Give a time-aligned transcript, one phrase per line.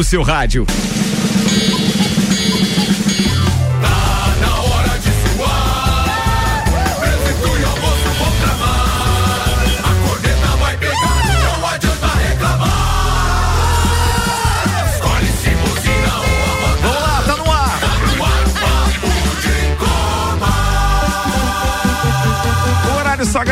[0.00, 0.64] no seu rádio.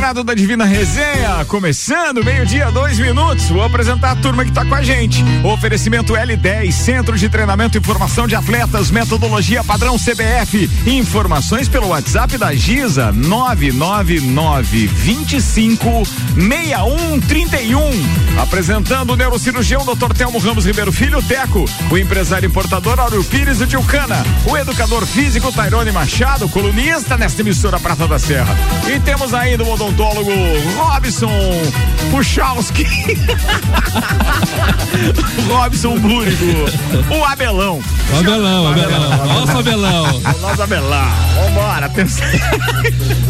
[0.08, 3.50] Sagrado da Divina Resenha, começando, meio-dia, dois minutos.
[3.50, 5.22] Vou apresentar a turma que está com a gente.
[5.44, 10.70] Oferecimento L10, Centro de Treinamento e Formação de Atletas, metodologia padrão CBF.
[10.86, 18.27] Informações pelo WhatsApp da Giza, 999 25 6131.
[18.38, 20.14] Apresentando o neurocirurgião Dr.
[20.16, 25.52] Telmo Ramos Ribeiro Filho, Teco, o empresário importador Áureo Pires e Tilcana, o educador físico
[25.52, 28.56] Tairone Machado, colunista nesta emissora Prata da Serra.
[28.86, 30.30] E temos ainda o odontólogo
[30.76, 31.28] Robson
[32.12, 32.86] Puchalski.
[35.48, 36.44] Robson Búrigo.
[37.10, 37.82] O Abelão.
[38.12, 39.26] O Abelão, o Abelão.
[39.26, 40.20] Nossa, Abelão.
[40.40, 41.08] Nossa, Abelão.
[41.34, 42.26] Vambora, atenção.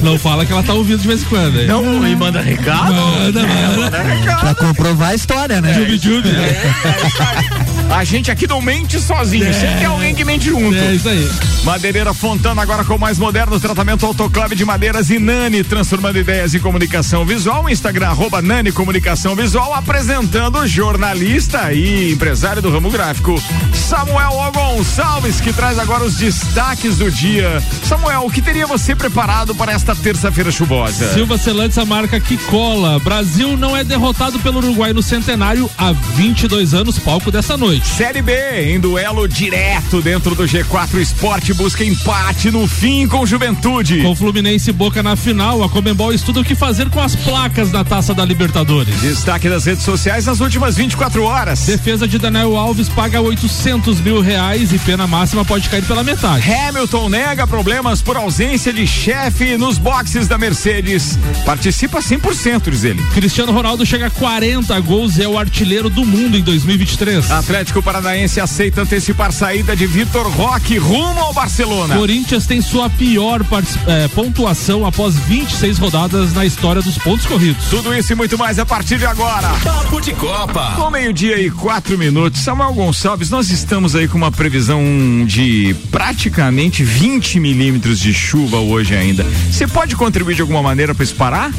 [0.02, 1.60] Não fala que ela tá ouvindo de vez em quando.
[1.60, 1.66] Hein?
[1.66, 2.92] Não, e manda recado.
[2.92, 3.76] Manda, manda.
[3.76, 4.40] manda recado.
[4.40, 5.74] Pra comprovar a história, né?
[5.74, 6.28] Jubi.
[6.28, 9.46] É, é, a gente aqui não mente sozinho.
[9.46, 9.52] É.
[9.52, 10.76] Sempre tem alguém que mente junto.
[10.76, 11.30] É isso aí.
[11.64, 16.54] Madeireira Fontana agora com o mais moderno tratamento autoclave de madeiras e Nani, transformando ideias
[16.54, 17.68] em comunicação visual.
[17.68, 23.40] Instagram, arroba Nani Comunicação Visual, apresentando jornalista e empresário do ramo gráfico,
[23.72, 24.57] Samuel O.
[24.68, 27.62] Gonçalves, que traz agora os destaques do dia.
[27.84, 31.14] Samuel, o que teria você preparado para esta terça-feira chuvosa?
[31.14, 32.98] Silva Celantes, a marca que cola.
[32.98, 37.86] Brasil não é derrotado pelo Uruguai no centenário há 22 anos, palco dessa noite.
[37.86, 38.34] Série B,
[38.74, 44.02] em duelo direto dentro do G4 Esporte, busca empate no fim com Juventude.
[44.02, 47.70] Com Fluminense e Boca na final, a Comembol estuda o que fazer com as placas
[47.70, 49.00] da Taça da Libertadores.
[49.00, 51.60] Destaque das redes sociais nas últimas 24 horas.
[51.60, 56.44] Defesa de Daniel Alves paga 800 mil reais e pena máxima pode cair pela metade.
[56.50, 61.16] Hamilton nega problemas por ausência de chefe nos boxes da Mercedes.
[61.46, 63.00] Participa 100%, diz ele.
[63.14, 67.30] Cristiano Ronaldo chega a 40 gols e é o artilheiro do mundo em 2023.
[67.30, 71.96] Atlético Paranaense aceita antecipar saída de Vitor Roque rumo ao Barcelona.
[71.96, 73.42] Corinthians tem sua pior
[73.86, 77.66] eh, pontuação após 26 rodadas na história dos pontos corridos.
[77.66, 79.50] Tudo isso e muito mais a partir de agora.
[79.62, 80.72] Papo de Copa.
[80.74, 82.40] Com meio-dia e quatro minutos.
[82.40, 84.82] Samuel Gonçalves, nós estamos aí com uma previsão
[85.26, 89.22] de praticamente 20 milímetros de chuva hoje ainda.
[89.50, 91.52] Você pode contribuir de alguma maneira para isso parar?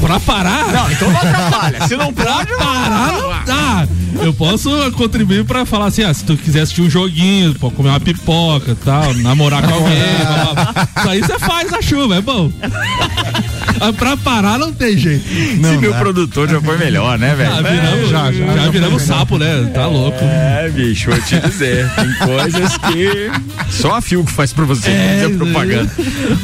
[0.00, 0.72] Pra parar?
[0.72, 1.86] Não, então não atrapalha.
[1.86, 3.88] Se não pode, pra parar não dá.
[4.22, 7.90] Eu posso contribuir pra falar assim, ah, se tu quiser assistir um joguinho, pode comer
[7.90, 10.88] uma pipoca tal, namorar com alguém, blá, blá.
[10.98, 12.50] isso aí você faz na chuva, é bom.
[13.96, 15.24] pra parar não tem jeito.
[15.58, 17.52] Não, Se meu produtor já foi melhor, né, velho?
[17.52, 19.70] Ah, viramos, já, já, já viramos sapo, né?
[19.72, 20.18] Tá louco.
[20.20, 21.88] É, bicho, vou te dizer.
[21.94, 23.30] Tem coisas que
[23.70, 25.90] só a Fio que faz pra você é, fazer propaganda.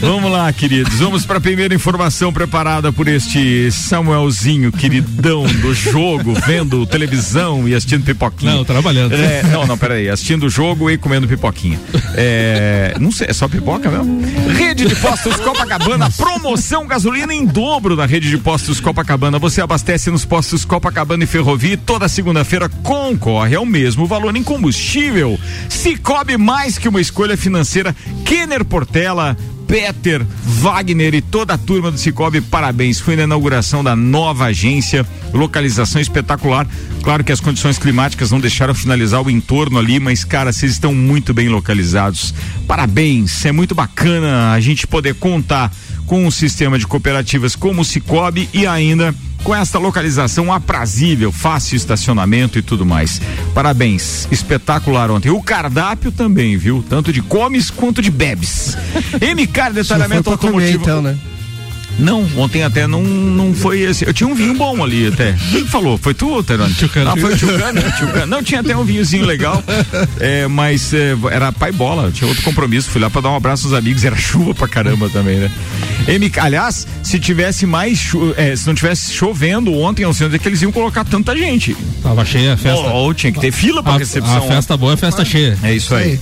[0.00, 0.94] Vamos lá, queridos.
[0.98, 8.04] Vamos pra primeira informação preparada por este Samuelzinho, queridão do jogo, vendo televisão e assistindo
[8.04, 8.54] pipoquinha.
[8.54, 9.14] Não, trabalhando.
[9.14, 10.08] É, não, não, peraí.
[10.10, 11.80] Assistindo o jogo e comendo pipoquinha.
[12.14, 14.22] É, não sei, é só pipoca mesmo?
[14.52, 19.38] Rede de Postos Copacabana, promoção gasolina em dobro da rede de postos Copacabana.
[19.38, 24.42] Você abastece nos postos Copacabana e Ferrovia e toda segunda-feira concorre ao mesmo valor em
[24.42, 25.38] combustível.
[25.68, 27.96] Cicobi mais que uma escolha financeira.
[28.24, 33.00] Kenner Portela, Peter, Wagner e toda a turma do Cicobi, parabéns.
[33.00, 36.66] Foi na inauguração da nova agência, localização espetacular.
[37.02, 40.94] Claro que as condições climáticas não deixaram finalizar o entorno ali, mas, cara, vocês estão
[40.94, 42.32] muito bem localizados.
[42.66, 45.72] Parabéns, é muito bacana a gente poder contar
[46.06, 51.76] com um sistema de cooperativas como o Cicobi e ainda com esta localização aprazível, fácil
[51.76, 53.20] estacionamento e tudo mais.
[53.54, 55.30] Parabéns, espetacular ontem.
[55.30, 56.84] O cardápio também, viu?
[56.88, 58.76] Tanto de comes quanto de bebes.
[59.20, 60.78] MK Detalhamento Automotivo.
[60.78, 61.18] Comer, então, né?
[61.98, 64.06] Não, ontem até não, não foi esse.
[64.06, 65.34] Eu tinha um vinho bom ali até.
[65.50, 65.96] Quem falou?
[65.96, 66.74] Foi tu, Terone?
[67.06, 67.80] Ah, foi o Tchucano.
[68.26, 69.62] Não, tinha até um vinhozinho legal.
[70.20, 72.90] É, mas é, era pai bola, tinha outro compromisso.
[72.90, 74.04] Fui lá pra dar um abraço aos amigos.
[74.04, 75.50] Era chuva pra caramba também, né?
[76.06, 78.12] MK, aliás, se tivesse mais.
[78.36, 81.76] É, se não tivesse chovendo ontem, eu sei que eles iam colocar tanta gente.
[82.02, 82.80] Tava cheia a festa.
[82.80, 84.36] Ou, ou tinha que ter fila pra a, recepção.
[84.36, 85.58] A festa boa é festa cheia.
[85.62, 86.20] É isso aí.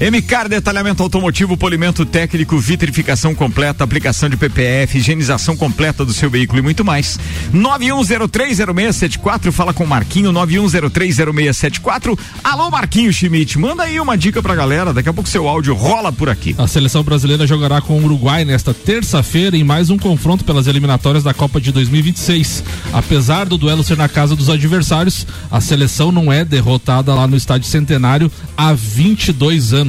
[0.00, 6.58] MCAR Detalhamento Automotivo, Polimento Técnico, Vitrificação Completa, aplicação de PPF, higienização completa do seu veículo
[6.58, 7.18] e muito mais.
[7.52, 12.18] 91030674, fala com o Marquinho, 91030674.
[12.42, 16.12] Alô, Marquinho Schmidt, manda aí uma dica pra galera, daqui a pouco seu áudio rola
[16.12, 16.54] por aqui.
[16.58, 21.22] A seleção brasileira jogará com o Uruguai nesta terça-feira em mais um confronto pelas eliminatórias
[21.22, 22.64] da Copa de 2026.
[22.92, 27.36] Apesar do duelo ser na casa dos adversários, a seleção não é derrotada lá no
[27.36, 29.83] estádio Centenário há 22 anos.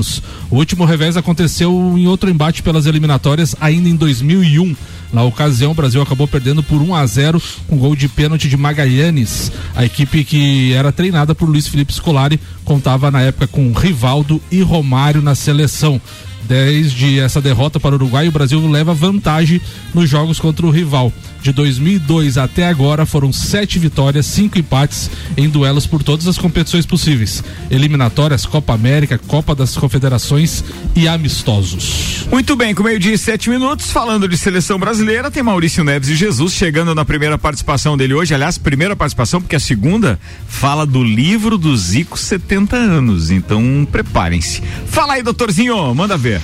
[0.50, 4.76] O último revés aconteceu em outro embate pelas eliminatórias ainda em 2001.
[5.14, 8.58] Na ocasião, o Brasil acabou perdendo por 1 a 0 com gol de pênalti de
[8.58, 9.52] Magalhães.
[9.76, 14.62] A equipe que era treinada por Luiz Felipe Scolari contava na época com Rivaldo e
[14.62, 16.02] Romário na seleção.
[16.48, 19.60] Desde essa derrota para o Uruguai, o Brasil leva vantagem
[19.94, 21.12] nos jogos contra o rival.
[21.42, 26.88] De 2002 até agora foram sete vitórias, cinco empates em duelos por todas as competições
[26.88, 30.64] possíveis: eliminatórias, Copa América, Copa das Confederações
[30.96, 32.26] e amistosos.
[32.32, 36.16] Muito bem, com meio-dia e sete minutos, falando de seleção brasileira, tem Maurício Neves e
[36.16, 38.34] Jesus chegando na primeira participação dele hoje.
[38.34, 43.30] Aliás, primeira participação, porque a segunda fala do livro do Zico 70 anos.
[43.30, 44.64] Então, preparem-se.
[44.88, 46.35] Fala aí, doutorzinho, manda ver.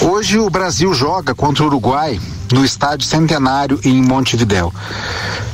[0.00, 2.20] Hoje o Brasil joga contra o Uruguai
[2.52, 4.72] no estádio Centenário em Montevidéu.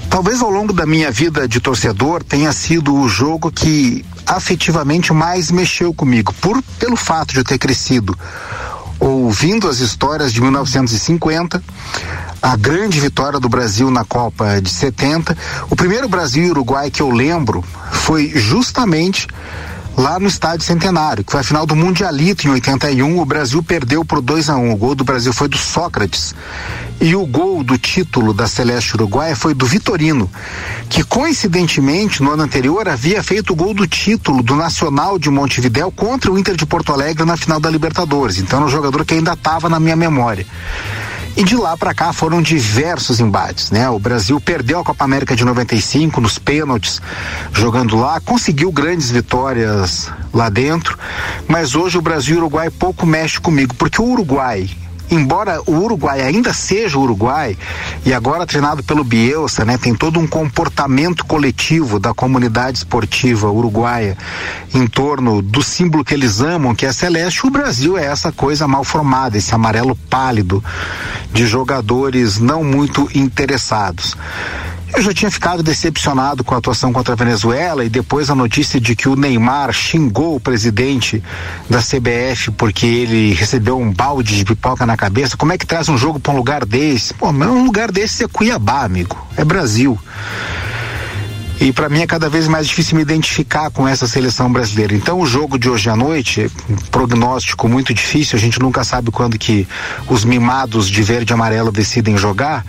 [0.08, 5.50] Talvez ao longo da minha vida de torcedor tenha sido o jogo que afetivamente mais
[5.50, 8.16] mexeu comigo, por pelo fato de eu ter crescido
[8.98, 11.62] ouvindo as histórias de 1950,
[12.40, 15.37] a grande vitória do Brasil na Copa de 70.
[15.70, 17.62] O primeiro Brasil e Uruguai que eu lembro
[17.93, 19.26] foi justamente
[19.96, 23.19] lá no Estádio Centenário, que foi a final do Mundialito em 81.
[23.19, 24.72] O Brasil perdeu por 2 a 1 um.
[24.72, 26.34] O gol do Brasil foi do Sócrates.
[27.00, 30.31] E o gol do título da Celeste Uruguaia foi do Vitorino,
[30.88, 35.90] que coincidentemente no ano anterior havia feito o gol do título do Nacional de Montevidéu
[35.90, 38.38] contra o Inter de Porto Alegre na final da Libertadores.
[38.38, 40.46] Então era um jogador que ainda estava na minha memória.
[41.36, 43.90] E de lá para cá foram diversos embates, né?
[43.90, 47.02] O Brasil perdeu a Copa América de 95 nos pênaltis,
[47.52, 50.98] jogando lá, conseguiu grandes vitórias lá dentro,
[51.46, 54.66] mas hoje o Brasil e o Uruguai pouco mexe comigo, porque o Uruguai
[55.11, 57.56] embora o Uruguai ainda seja o Uruguai,
[58.05, 64.17] e agora treinado pelo Bielsa, né, tem todo um comportamento coletivo da comunidade esportiva uruguaia
[64.75, 68.69] em torno do símbolo que eles amam, que é celeste, o Brasil é essa coisa
[68.69, 70.62] mal formada, esse amarelo pálido
[71.32, 74.17] de jogadores não muito interessados.
[74.94, 78.80] Eu já tinha ficado decepcionado com a atuação contra a Venezuela e depois a notícia
[78.80, 81.22] de que o Neymar xingou o presidente
[81.68, 85.36] da CBF porque ele recebeu um balde de pipoca na cabeça.
[85.36, 87.14] Como é que traz um jogo para um lugar desse?
[87.14, 89.16] Pô, mas um lugar desse é Cuiabá, amigo.
[89.36, 89.98] É Brasil.
[91.60, 94.94] E para mim é cada vez mais difícil me identificar com essa seleção brasileira.
[94.94, 99.10] Então o jogo de hoje à noite, um prognóstico muito difícil, a gente nunca sabe
[99.10, 99.66] quando que
[100.08, 102.64] os mimados de verde e amarelo decidem jogar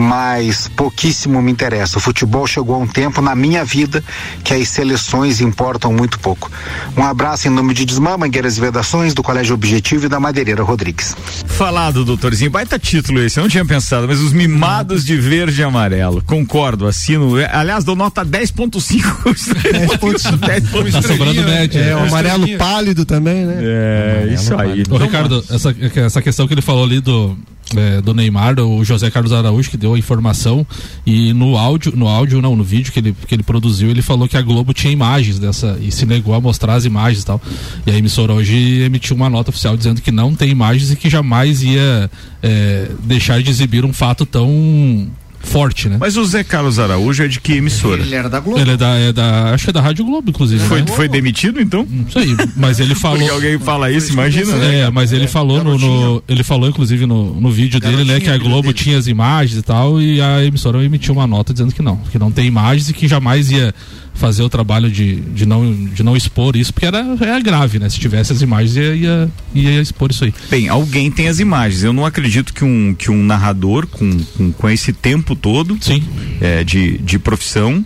[0.00, 1.98] mas pouquíssimo me interessa.
[1.98, 4.02] O futebol chegou a um tempo na minha vida
[4.42, 6.50] que as seleções importam muito pouco.
[6.96, 10.62] Um abraço em nome de Desmã, Mangueiras e Vedações, do Colégio Objetivo e da Madeireira
[10.62, 11.14] Rodrigues.
[11.46, 15.64] Falado, doutorzinho, baita título esse, eu não tinha pensado, mas os mimados de verde e
[15.64, 16.22] amarelo.
[16.22, 17.34] Concordo, assino.
[17.52, 19.00] Aliás, dou nota 10.5.
[19.34, 20.90] 10.5.
[20.90, 21.78] Tá sobrando média.
[21.78, 23.58] É, o amarelo pálido também, né?
[23.60, 24.82] É, isso aí.
[24.90, 27.36] Ô, Ricardo, essa, essa questão que ele falou ali do,
[27.76, 30.66] é, do Neymar, o José Carlos Araújo, que deu a informação,
[31.06, 34.28] e no áudio, no áudio, não, no vídeo que ele, que ele produziu, ele falou
[34.28, 37.40] que a Globo tinha imagens dessa e se negou a mostrar as imagens e tal.
[37.86, 41.08] E a emissora hoje emitiu uma nota oficial dizendo que não tem imagens e que
[41.08, 42.10] jamais ia
[42.42, 45.08] é, deixar de exibir um fato tão
[45.42, 45.96] forte, né?
[45.98, 48.02] Mas o Zé Carlos Araújo é de que emissora?
[48.02, 48.60] Ele era da Globo.
[48.60, 50.62] Ele é da, é da acho que é da Rádio Globo, inclusive.
[50.66, 50.86] Foi, né?
[50.88, 51.86] foi demitido então?
[51.90, 53.18] Não sei, mas ele falou.
[53.18, 54.80] Porque alguém fala isso, imagina, né?
[54.80, 58.30] É, mas ele falou no, no- ele falou inclusive no, no vídeo dele, né, que
[58.30, 61.82] a Globo tinha as imagens e tal e a emissora emitiu uma nota dizendo que
[61.82, 63.74] não, que não tem imagens e que jamais ia
[64.12, 67.88] fazer o trabalho de, de, não, de não expor isso, porque era, era grave, né?
[67.88, 70.34] Se tivesse as imagens ia, ia, ia expor isso aí.
[70.50, 71.82] Bem, alguém tem as imagens.
[71.84, 76.02] Eu não acredito que um, que um narrador com, com, com esse tempo todo Sim.
[76.40, 77.84] é, de, de profissão,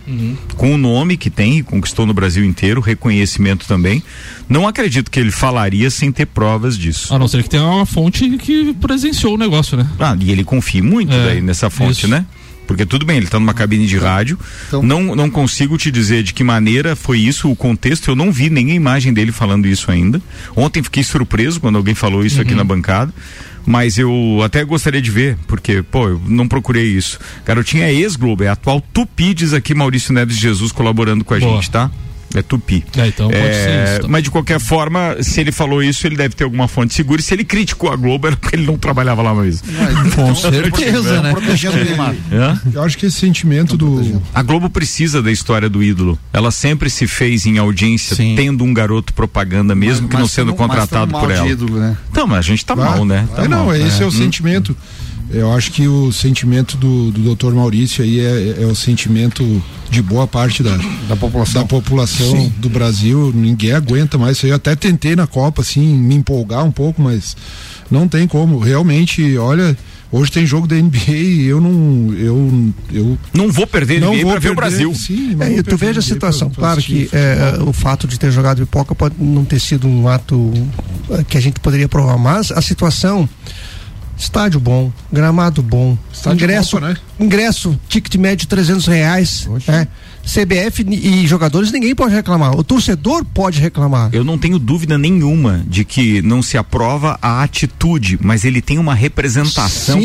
[0.55, 4.01] com o nome que tem, conquistou no Brasil inteiro, reconhecimento também,
[4.47, 7.13] não acredito que ele falaria sem ter provas disso.
[7.13, 9.87] A não ser que tenha uma fonte que presenciou o negócio, né?
[9.99, 12.07] Ah, e ele confia muito É, daí nessa fonte, isso.
[12.07, 12.25] né?
[12.67, 14.39] Porque tudo bem, ele está numa cabine de rádio.
[14.67, 18.09] Então- não, não consigo te dizer de que maneira foi isso, o contexto.
[18.09, 20.19] Eu não vi nem a imagem dele falando isso ainda.
[20.55, 23.13] Ontem fiquei surpreso quando alguém falou isso aqui na bancada.
[23.65, 27.19] Mas eu até gostaria de ver, porque, pô, eu não procurei isso.
[27.45, 31.55] Garotinha é ex-Globo, é atual Tupi, diz aqui Maurício Neves Jesus colaborando com a Boa.
[31.55, 31.89] gente, tá?
[32.35, 32.83] É Tupi.
[32.97, 34.07] É, então pode ser isso, tá.
[34.07, 37.21] Mas de qualquer forma, se ele falou isso, ele deve ter alguma fonte segura.
[37.21, 39.63] E se ele criticou a Globo, era porque ele não trabalhava lá mais.
[40.15, 41.31] Com certeza, né?
[41.31, 42.15] Protegendo o Neymar.
[42.31, 42.61] Hã?
[42.73, 44.21] Eu acho que esse sentimento do.
[44.33, 46.17] A Globo precisa da história do ídolo.
[46.33, 48.35] Ela sempre se fez em audiência Sim.
[48.35, 51.33] tendo um garoto propaganda, mesmo que não sendo tamo- mas contratado tamo por mal de
[51.43, 51.49] ela.
[51.49, 51.97] ídolo, né?
[52.11, 53.27] Então, mas a gente tá mal, né?
[53.35, 53.75] Tá é, não, mal.
[53.75, 54.11] esse é, o Hum.
[54.11, 54.75] sentimento.
[55.31, 57.51] Eu acho que o sentimento do, do Dr.
[57.53, 60.77] Maurício aí é, é o sentimento de boa parte da,
[61.09, 61.61] Da população.
[61.61, 63.31] da população do Brasil.
[63.35, 64.51] Ninguém aguenta mais isso aí.
[64.51, 67.35] Eu até tentei na Copa, assim, me empolgar um pouco, mas
[67.89, 68.59] não tem como.
[68.59, 69.75] Realmente, olha,
[70.11, 72.13] hoje tem jogo da NBA e eu não.
[72.13, 74.93] Eu, eu Não vou perder não ninguém vou pra ver o Brasil.
[74.93, 76.49] Sim, É, e tu veja a situação.
[76.49, 79.87] pra- pra claro que é, o fato de ter jogado pipoca pode não ter sido
[79.87, 80.53] um ato
[81.09, 83.27] eh, que a gente poderia provar, mas a situação.
[84.17, 86.97] Estádio bom, gramado bom, Estádio ingresso, Copa, né?
[87.19, 89.87] ingresso, ticket médio 300 reais, é.
[90.25, 94.09] CBF e jogadores ninguém pode reclamar, o torcedor pode reclamar.
[94.11, 98.77] Eu não tenho dúvida nenhuma de que não se aprova a atitude, mas ele tem
[98.79, 99.99] uma representação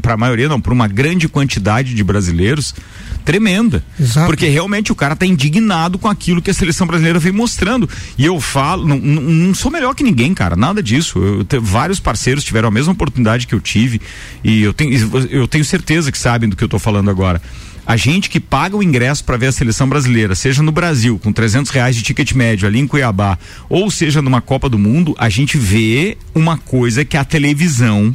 [0.00, 2.74] para a maioria, não, para uma grande quantidade de brasileiros
[3.24, 3.84] tremenda.
[3.98, 4.26] Exato.
[4.28, 7.88] Porque realmente o cara tá indignado com aquilo que a seleção brasileira vem mostrando.
[8.16, 11.18] E eu falo, não, não- não sou melhor que ninguém, cara, nada disso.
[11.18, 14.00] Eu, te- vários parceiros tiveram a mesma oportunidade que eu tive
[14.44, 17.42] e eu tenho, eu tenho certeza que sabem do que eu tô falando agora.
[17.86, 21.32] A gente que paga o ingresso para ver a seleção brasileira, seja no Brasil, com
[21.32, 23.38] 300 reais de ticket médio ali em Cuiabá,
[23.68, 28.14] ou seja numa Copa do Mundo, a gente vê uma coisa que a televisão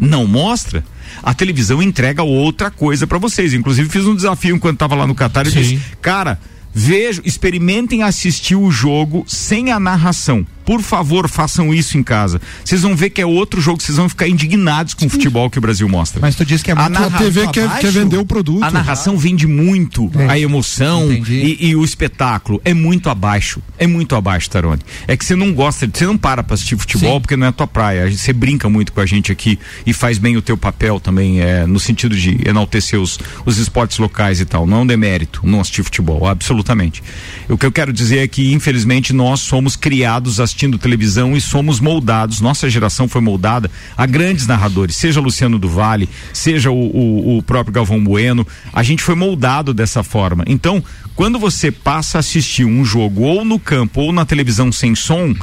[0.00, 0.82] não mostra.
[1.22, 3.52] A televisão entrega outra coisa pra vocês.
[3.52, 6.40] Inclusive fiz um desafio enquanto tava lá no Catar e disse, cara,
[6.72, 10.46] vejam, experimentem assistir o jogo sem a narração.
[10.64, 12.40] Por favor, façam isso em casa.
[12.64, 15.58] Vocês vão ver que é outro jogo, vocês vão ficar indignados com o futebol que
[15.58, 16.20] o Brasil mostra.
[16.20, 17.80] Mas tu disse que é A muito A narra- TV muito quer, abaixo?
[17.82, 18.62] quer vender o produto.
[18.64, 22.60] A narração vende muito a emoção e, e o espetáculo.
[22.64, 23.60] É muito abaixo.
[23.78, 24.80] É muito abaixo, Tarone.
[25.06, 27.20] É que você não gosta, você não para pra assistir futebol Sim.
[27.20, 28.10] porque não é a tua praia.
[28.10, 31.66] Você brinca muito com a gente aqui e faz bem o teu papel também, é,
[31.66, 34.66] no sentido de enaltecer os, os esportes locais e tal.
[34.66, 37.02] Não é um demérito não assistir futebol, absolutamente.
[37.48, 41.80] O que eu quero dizer é que, infelizmente, nós somos criados assistindo televisão e somos
[41.80, 42.40] moldados.
[42.40, 47.42] Nossa geração foi moldada a grandes narradores, seja Luciano do Vale, seja o, o, o
[47.42, 48.46] próprio Galvão Bueno.
[48.72, 50.44] A gente foi moldado dessa forma.
[50.46, 50.82] Então,
[51.16, 55.34] quando você passa a assistir um jogo ou no campo ou na televisão sem som,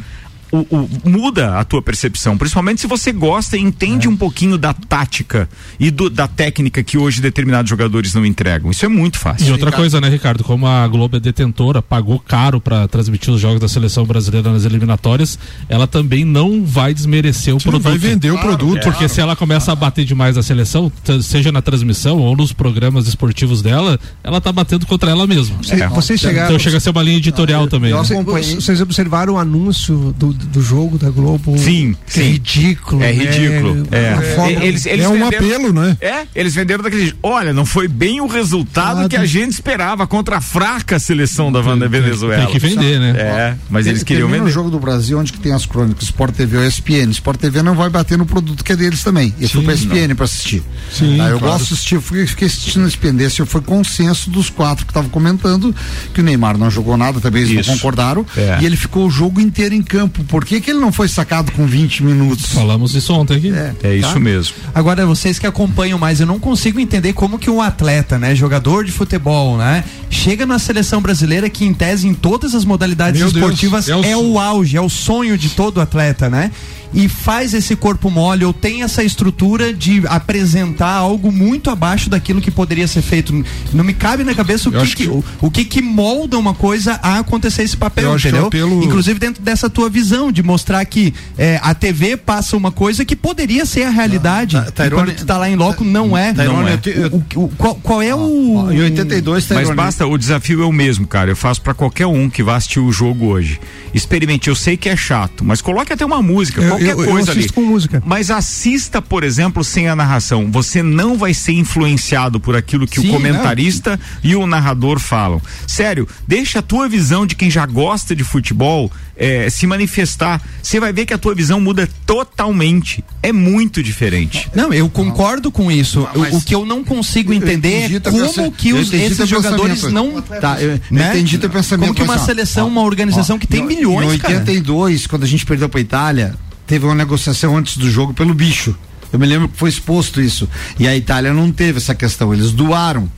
[0.52, 4.74] o- o- muda a tua percepção, principalmente se você gosta e entende um pouquinho da
[4.74, 8.70] tática e do- da técnica que hoje determinados jogadores não entregam.
[8.72, 9.48] Isso é muito fácil.
[9.48, 10.44] E outra coisa, né, Ricardo?
[10.44, 14.66] Como a Globo é detentora, pagou caro para transmitir os jogos da seleção brasileira nas
[14.66, 15.38] eliminatórias,
[15.70, 17.84] ela também não vai desmerecer o Você não produto.
[17.90, 18.82] vai vender o produto.
[18.84, 20.92] Porque se ela começa a bater demais a seleção,
[21.22, 25.56] seja na transmissão ou nos programas esportivos dela, ela tá batendo contra ela mesma.
[25.64, 27.92] Cê- vocês chegaram, Então chega a ser uma linha editorial também.
[27.92, 28.04] eu né?
[28.04, 28.56] Cê- acompanhei.
[28.56, 31.58] Vocês observaram o anúncio do, do jogo da Globo?
[31.58, 32.22] Sim, Que sim.
[32.22, 33.04] É ridículo.
[33.04, 33.24] É né?
[33.26, 33.88] ridículo.
[33.92, 34.10] É.
[34.14, 35.98] A forma- Eles, eles é um venderam- apelo, né?
[36.02, 37.18] É, eles venderam daquele jeito.
[37.24, 41.52] Olha, não foi bem o resultado Ah, que a gente esperava contra a fraca seleção
[41.52, 42.44] da Venezuela.
[42.46, 43.14] Tem que vender, né?
[43.18, 44.52] É, mas eles queriam Termina vender.
[44.52, 47.10] o jogo do Brasil, onde que tem as crônicas, Sport TV ou ESPN.
[47.12, 49.34] Sport TV não vai bater no produto que é deles também.
[49.40, 50.62] E fui pra ESPN pra assistir.
[50.92, 51.54] Sim, Tá, eu claro.
[51.54, 53.14] gosto de assistir, eu fiquei assistindo a ESPN.
[53.16, 55.74] Desse foi consenso dos quatro que estavam comentando
[56.14, 57.70] que o Neymar não jogou nada, também eles Isso.
[57.70, 58.26] não concordaram.
[58.38, 58.60] É.
[58.62, 60.24] E ele ficou o jogo inteiro em campo.
[60.32, 62.54] Por que, que ele não foi sacado com 20 minutos?
[62.54, 63.52] Falamos isso ontem aqui.
[63.84, 64.56] É isso mesmo.
[64.74, 68.86] Agora, vocês que acompanham mais, eu não consigo entender como que um atleta, né, jogador
[68.86, 73.30] de futebol, né, chega na seleção brasileira que em tese em todas as modalidades Meu
[73.30, 76.50] Deus, esportivas é o é, o auge, é o sonho de todo atleta, né?
[76.94, 82.42] E faz esse corpo mole ou tem essa estrutura de apresentar algo muito abaixo daquilo
[82.42, 83.34] que poderia ser feito.
[83.74, 86.54] Não me cabe na cabeça o que, acho que- o, o que que molda uma
[86.54, 88.48] coisa a acontecer esse papel, Eu acho que o entendeu?
[88.48, 93.06] apelo- Inclusive dentro dessa tua visão de mostrar que é, a TV passa uma coisa
[93.06, 94.56] que poderia ser a realidade.
[94.58, 96.34] Tá- tá e quando tu tá lá em loco, não é.
[96.34, 96.74] Tá Não é.
[96.74, 98.72] eu te- eu- O- o- qual, qual é o.
[98.72, 101.32] Em 82, tá Mas basta, o desafio é o mesmo, cara.
[101.32, 103.60] Eu faço pra qualquer um que vá assistir o jogo hoje.
[103.94, 107.12] Experimente, eu sei que é chato, mas coloque até uma música, Eu- qualquer eu- eu
[107.12, 107.40] coisa ali.
[107.40, 108.04] assisto com música.
[108.06, 110.52] Mas assista, por exemplo, sem a narração.
[110.52, 115.42] Você não vai ser influenciado por aquilo que Sim, o comentarista e o narrador falam.
[115.68, 118.92] Sério, deixa a tua visão de quem já gosta de futebol
[119.24, 120.42] eh, se manifestar.
[120.64, 123.04] Você vai ver que a tua visão muda totalmente.
[123.22, 124.50] É muito diferente.
[124.56, 126.08] Não, eu concordo com isso.
[126.16, 129.28] Mas- o, que eu não consigo Eu entender é como pensa- que eu os- esses
[129.30, 130.22] jogadores não.
[130.22, 131.10] Tá, eu, eu né?
[131.10, 131.90] entendi teu pensamento.
[131.90, 134.36] Como que uma seleção, ó, uma organização ó, que tem em- milhões, Em cara.
[134.40, 136.34] 82, quando a gente perdeu pra Itália,
[136.72, 138.74] teve uma negociação antes do jogo pelo bicho.
[139.12, 140.48] Eu me lembro que foi exposto isso.
[140.80, 143.12] E a Itália não teve essa questão, eles doaram.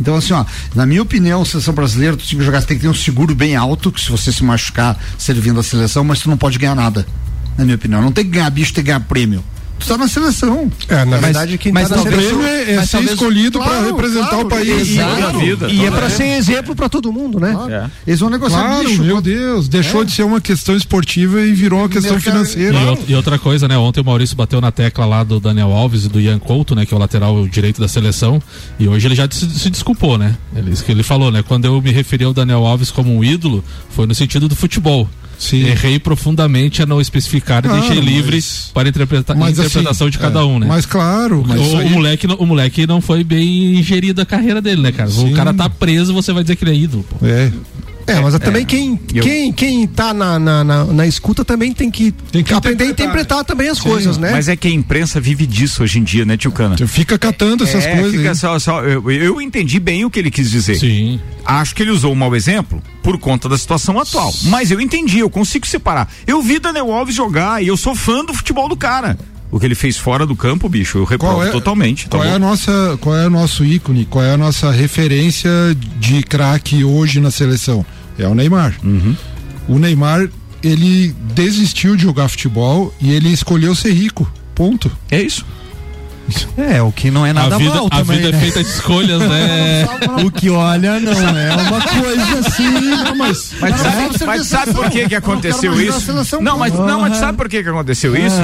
[0.00, 2.84] Então, assim, ó, na minha opinião, seleção brasileira, tu tem que jogar, você tem que
[2.84, 6.30] ter um seguro bem alto, que se você se machucar servindo a seleção, mas tu
[6.30, 7.04] não pode ganhar nada.
[7.58, 8.00] Na minha opinião.
[8.00, 9.42] Não tem que ganhar bicho, tem que ganhar prêmio.
[9.82, 10.70] Tu tá na seleção.
[10.88, 12.38] É, na Mas- verdade, quem mas tá na seleção.
[12.38, 14.88] prêmio é, é ser talvez- escolhido para claro, representar claro, o país.
[14.96, 16.10] Toda a vida, E é toda a pra vida.
[16.10, 17.56] ser exemplo pra todo mundo, né?
[17.70, 17.90] É.
[18.06, 19.02] Eles vão negociar Claro, bicho.
[19.02, 22.78] meu Deus, deixou de ser uma questão esportiva e virou uma questão Mercado- financeira.
[23.08, 23.76] E, e outra coisa, né?
[23.76, 26.86] Ontem o Maurício bateu na tecla lá do Daniel Alves e do Ian Couto, né?
[26.86, 28.40] Que é o lateral direito da seleção.
[28.78, 30.36] E hoje ele já se, se desculpou, né?
[30.54, 31.42] Ele, isso que ele falou, né?
[31.42, 35.08] Quando eu me referi ao Daniel Alves como um ídolo, foi no sentido do futebol.
[35.42, 35.64] Sim.
[35.66, 40.06] Errei profundamente a não especificar Claro, e deixei livre mas- para a interpreta Mas, interpretação
[40.06, 40.66] assim, de cada é, um, né?
[40.68, 44.20] Mas claro, mas o, isso o aí- moleque, não- o moleque não foi bem gerido
[44.22, 45.10] a carreira dele, né, cara?
[45.10, 45.32] Sim.
[45.32, 47.26] O cara tá preso, você vai dizer que ele é ídolo, pô.
[47.26, 47.50] É,
[48.06, 51.90] É, mas também quem, Eu- quem, quem tá na, na, na, na escuta também tem
[51.90, 53.06] que, Tem que aprender a interpretar.
[53.06, 54.30] interpretar também as Sim, coisas, né?
[54.32, 56.76] Mas é que a imprensa vive disso hoje em dia, né, Tio Cana?
[56.86, 58.38] fica catando essas é, coisas.
[58.38, 60.76] só, só, eu, eu entendi bem o que ele quis dizer.
[60.76, 61.20] Sim.
[61.44, 64.32] Acho que ele usou um mau exemplo por conta da situação atual.
[64.44, 66.08] Mas eu entendi, eu consigo separar.
[66.26, 69.18] Eu vi Daniel Alves jogar e eu sou fã do futebol do cara.
[69.52, 72.08] O que ele fez fora do campo, bicho, eu reprovo totalmente.
[72.08, 74.06] tá qual é a nossa, qual é o nosso ícone?
[74.06, 75.50] Qual é a nossa referência
[76.00, 77.84] de craque hoje na seleção?
[78.18, 78.74] É o Neymar.
[78.82, 79.14] Uhum.
[79.68, 80.30] O Neymar,
[80.62, 84.26] ele desistiu de jogar futebol e ele escolheu ser rico.
[84.54, 84.90] Ponto.
[85.10, 85.44] É isso.
[86.56, 88.38] É, o que não é nada a vida, mal a também, vida né?
[88.38, 89.86] é feita de escolhas, né?
[90.24, 92.70] O que olha não é uma coisa assim.
[92.70, 95.82] Não, mas Mas Mas sabe, você mas vê sabe por que que Eu aconteceu a
[95.82, 96.40] isso?
[96.40, 98.36] Não, mas, não, mas sabe por que que aconteceu isso?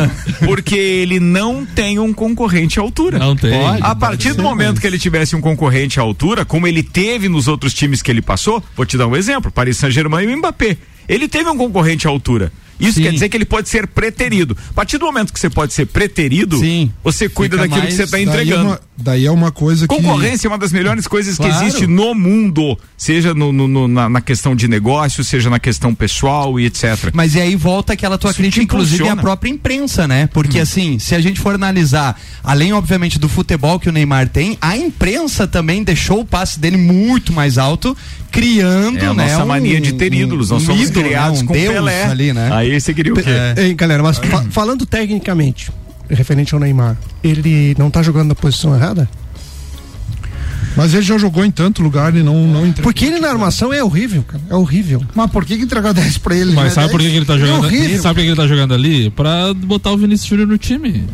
[0.45, 3.19] Porque ele não tem um concorrente à altura.
[3.19, 3.55] Não tem.
[3.67, 6.67] A Pode, partir do ser, momento mas- que ele tivesse um concorrente à altura, como
[6.67, 10.25] ele teve nos outros times que ele passou, vou te dar um exemplo, Paris Saint-Germain
[10.29, 10.77] e o Mbappé.
[11.09, 12.53] Ele teve um concorrente à altura.
[12.81, 13.03] Isso Sim.
[13.03, 14.57] quer dizer que ele pode ser preterido.
[14.71, 16.93] A partir do momento que você pode ser preterido, Sim.
[17.03, 18.65] você cuida Fica daquilo que mais- você está daí é, entregando.
[18.69, 19.95] uma, daí é uma coisa que.
[19.95, 21.65] Concorrência é uma das melhores coisas que Claro.
[21.67, 25.95] existe no mundo, seja no, no- no- na, na questão de negócio, seja na questão
[25.95, 27.11] pessoal e etc.
[27.13, 30.29] Mas e aí volta aquela tua Isso crítica, inclusive, à própria imprensa, né?
[30.33, 34.57] Porque assim, se a gente for analisar, além, obviamente, do futebol que o Neymar tem,
[34.61, 37.97] a imprensa também deixou o passe dele muito mais alto,
[38.31, 39.27] criando, É a né?
[39.33, 40.51] nossa um- mania de ter ídolos.
[40.51, 41.45] Nós um somos ídolo, criados né?
[41.45, 42.05] um com Deus Pelé.
[42.05, 42.51] ali, né?
[42.53, 43.25] Aí você queria o quê?
[43.27, 43.55] É.
[43.57, 45.71] Ei, galera, mas fa- falando tecnicamente,
[46.09, 49.09] referente ao Neymar, ele não tá jogando na posição errada?
[50.77, 52.85] Mas ele já jogou em tanto lugar e não, não entregou.
[52.85, 54.43] Porque ele na armação é horrível, cara.
[54.49, 55.03] É horrível.
[55.13, 56.53] Mas por que, que entregar 10 pra ele?
[56.53, 56.71] Mas né?
[56.71, 57.65] sabe por que, que ele tá É jogando?
[57.65, 58.01] horrível.
[58.03, 59.11] sabe por que ele tá jogando ali?
[59.11, 61.05] Pra botar o Vinícius Júnior no time.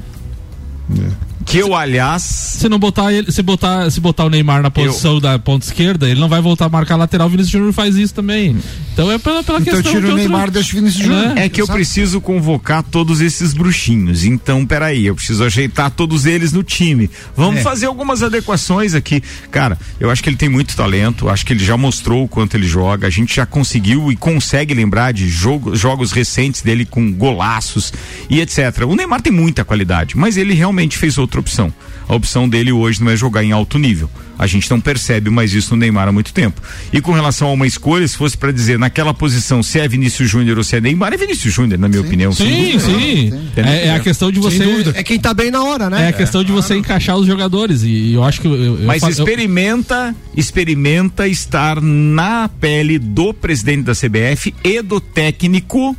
[1.46, 5.20] Que eu, aliás, Se não botar ele, se botar, se botar o Neymar na posição
[5.20, 7.26] da ponta esquerda, ele não vai voltar a marcar lateral.
[7.26, 8.56] O Vinícius Júnior faz isso também.
[8.92, 11.36] Então é pela, pela Então questão tira de o outro- Neymar, deixa o Vinícius Júnior.
[11.38, 14.24] é que eu preciso convocar todos esses bruxinhos.
[14.24, 17.10] Então, peraí, eu preciso ajeitar todos eles no time.
[17.36, 17.62] Vamos É.
[17.62, 19.22] fazer algumas adequações aqui.
[19.50, 22.56] Cara, eu acho que ele tem muito talento, acho que ele já mostrou o quanto
[22.56, 23.06] ele joga.
[23.06, 27.92] A gente já conseguiu e consegue lembrar de jogo, jogos recentes dele com golaços
[28.30, 28.82] e etc.
[28.88, 31.72] O Neymar tem muita qualidade, mas ele realmente fez outra opção.
[32.06, 34.10] A opção dele hoje não é jogar em alto nível.
[34.38, 36.60] A gente não percebe mais isso no Neymar há muito tempo.
[36.92, 40.28] E com relação a uma escolha, se fosse para dizer naquela posição se é Vinícius
[40.28, 42.32] Júnior ou se é Neymar, é Vinícius Júnior, na minha opinião.
[42.32, 42.98] sem Sim, dúvida.
[42.98, 43.32] sim.
[43.56, 44.64] É, é a questão de você.
[44.94, 46.06] É quem tá bem na hora, né?
[46.06, 47.82] É a questão de você encaixar os jogadores.
[47.84, 48.46] E eu acho que.
[48.48, 55.00] Eu, eu Mas eu- experimenta, experimenta estar na pele do presidente da CBF e do
[55.00, 55.96] técnico,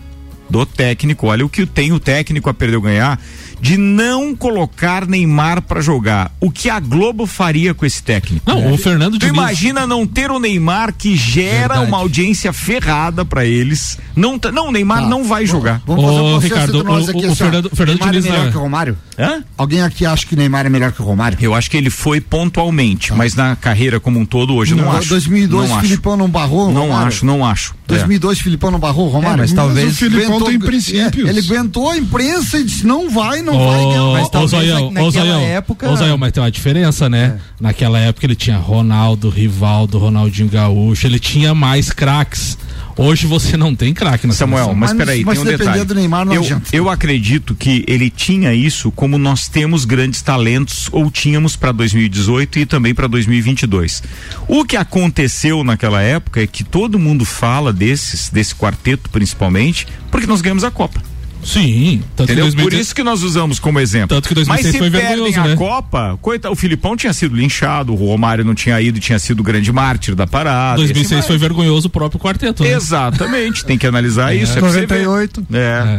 [0.50, 3.20] do técnico, olha o que tem o técnico a perder ou ganhar,
[3.66, 6.32] de não colocar Neymar pra jogar.
[6.40, 8.44] O que a Globo faria com esse técnico?
[8.48, 9.34] Não, o Fernando Tu Diniz.
[9.34, 11.88] imagina não ter o Neymar que gera Verdade.
[11.88, 13.98] uma audiência ferrada pra eles.
[14.16, 15.08] Não, tá- não o Neymar Tá.
[15.10, 15.82] não vai jogar.
[15.88, 17.36] Vamos fazer um processo Ricardo, entre nós o- aqui, o assim, ó.
[17.36, 18.52] Fernando- Fernando Neymar Diniz é melhor não é.
[18.52, 18.98] que o Romário?
[19.18, 19.44] Hã?
[19.58, 21.38] Alguém aqui acha que o Neymar é melhor que o Romário?
[21.42, 24.92] Eu acho que ele foi pontualmente, mas na carreira como um todo hoje eu não,
[24.92, 25.10] acho.
[25.10, 25.88] 2002, não acho.
[25.88, 27.08] Filipão não barrou o Não Romário?
[27.08, 27.74] acho, não acho.
[27.88, 27.94] É.
[27.96, 29.36] 2002, Filipão não barrou o Romário?
[29.38, 31.28] É, mas talvez- o Filipão tem princípios.
[31.28, 34.04] É, ele aguentou a imprensa e disse, não vai, não vai ganhar.
[34.04, 37.40] Ô, Mas talvez na- naquela época- ô, mas tem uma diferença, né?
[37.60, 42.58] Naquela época ele tinha Ronaldo, Rivaldo, Ronaldinho Gaúcho, ele tinha mais craques.
[42.98, 44.80] Hoje você não tem craque na Samuel, seleção.
[44.80, 45.86] mas Mas- peraí, mas tem um se depender detalhe.
[45.86, 46.70] do Neymar, não eu, adianta.
[46.74, 52.58] eu acredito que ele tinha isso como nós temos grandes talentos ou tínhamos para 2018
[52.60, 54.02] e também para 2022.
[54.48, 60.26] O que aconteceu naquela época é que todo mundo fala desses, desse quarteto principalmente, porque
[60.26, 61.02] nós ganhamos a Copa.
[61.44, 62.46] Sim, tanto Entendeu?
[62.46, 64.08] que 2000 Por isso que nós usamos como exemplo.
[64.08, 65.56] Tanto que 2006 Mas se foi perdem vergonhoso, a né?
[65.56, 69.44] Copa, coita, o Filipão tinha sido linchado, o Romário não tinha ido, tinha sido o
[69.44, 70.78] grande mártir da parada.
[70.78, 72.64] 2006 Esse foi vergonhoso o próprio quarteto.
[72.64, 72.72] né?
[72.72, 74.58] Exatamente, tem que analisar isso.
[74.58, 75.06] É você ver.
[75.06, 75.46] 98.
[75.54, 75.58] É,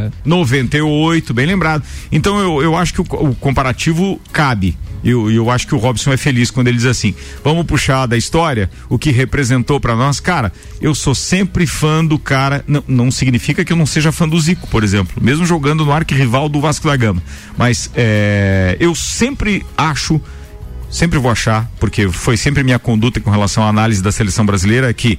[0.09, 0.11] É.
[0.25, 1.85] 98, bem lembrado.
[2.11, 4.77] Então eu, eu acho que o, o comparativo cabe.
[5.07, 7.15] E eu, eu acho que o Robson é feliz quando ele diz assim:
[7.45, 10.19] vamos puxar da história o que representou pra nós.
[10.19, 12.65] Cara, eu sou sempre fã do cara.
[12.67, 15.93] Não, não significa que eu não seja fã do Zico, por exemplo, mesmo jogando no
[15.93, 17.23] arquirrival do Vasco da Gama.
[17.57, 20.21] Mas é, eu sempre acho
[20.91, 24.93] sempre vou achar, porque foi sempre minha conduta com relação à análise da seleção brasileira,
[24.93, 25.19] que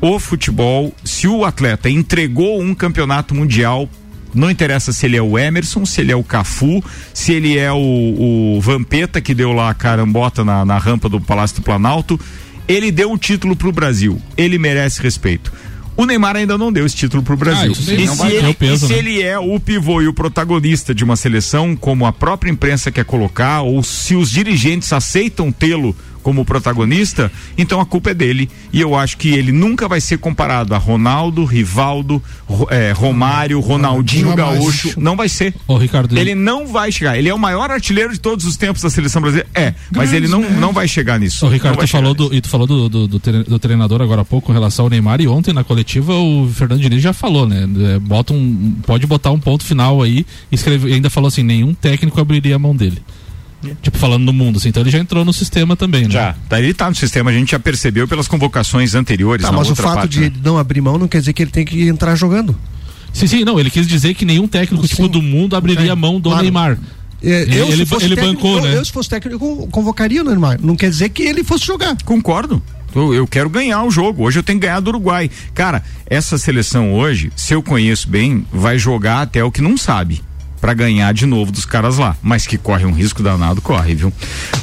[0.00, 3.88] o futebol, se o atleta entregou um campeonato mundial,
[4.34, 7.72] não interessa se ele é o Emerson, se ele é o Cafu, se ele é
[7.72, 12.18] o, o Vampeta que deu lá a carambota na, na rampa do Palácio do Planalto,
[12.66, 15.52] ele deu o título pro Brasil, ele merece respeito.
[15.94, 17.72] O Neymar ainda não deu esse título pro Brasil.
[17.72, 18.98] isso sim, e se, ele, o peso, e se né?
[18.98, 23.04] ele é o pivô e o protagonista de uma seleção, como a própria imprensa quer
[23.04, 28.48] colocar, ou se os dirigentes aceitam tê-lo como protagonista, então a culpa é dele.
[28.72, 32.22] E eu acho que ele nunca vai ser comparado a Ronaldo, Rivaldo,
[32.70, 34.58] eh, Romário, Ronaldinho Jamais.
[34.58, 35.00] Gaúcho.
[35.00, 35.54] Não vai ser.
[35.66, 37.18] Ô, Ricardo, Ele não vai chegar.
[37.18, 39.48] Ele é o maior artilheiro de todos os tempos da seleção brasileira.
[39.54, 41.44] É, mas ele não, não vai chegar nisso.
[41.46, 44.00] Ô, Ricardo, Não tu falou, do, e tu falou do, do, do tre- do treinador
[44.00, 47.12] agora há pouco com relação ao Neymar e ontem na coletiva o Fernando Diniz já
[47.12, 47.68] falou, né?
[47.94, 51.72] É, Bota um, pode botar um ponto final aí escreve, e ainda falou assim, nenhum
[51.74, 53.02] técnico abriria a mão dele.
[53.80, 56.10] Tipo, falando no mundo, assim, então ele já entrou no sistema também, né?
[56.10, 59.44] Já, tá, ele tá no sistema, a gente já percebeu pelas convocações anteriores.
[59.44, 60.32] Tá, na mas o fato parte, de né?
[60.44, 62.56] não abrir mão não quer dizer que ele tem que entrar jogando.
[63.12, 66.18] Sim, sim, não, ele quis dizer que nenhum técnico tipo, do mundo abriria a mão
[66.20, 66.42] do claro.
[66.42, 66.78] Neymar.
[67.22, 68.76] É, Ele- eu, ele- ele técnico, bancou, eu, né?
[68.78, 70.58] eu, se fosse técnico, eu convocaria o Neymar.
[70.60, 71.96] Não quer dizer que ele fosse jogar.
[72.04, 72.60] Concordo.
[72.94, 74.24] Eu, eu quero ganhar o jogo.
[74.24, 75.30] Hoje eu tenho que ganhar do Uruguai.
[75.54, 80.20] Cara, essa seleção hoje, se eu conheço bem, vai jogar até o que não sabe.
[80.62, 82.16] Pra ganhar de novo dos caras lá.
[82.22, 84.12] Mas que corre um risco danado, corre, viu?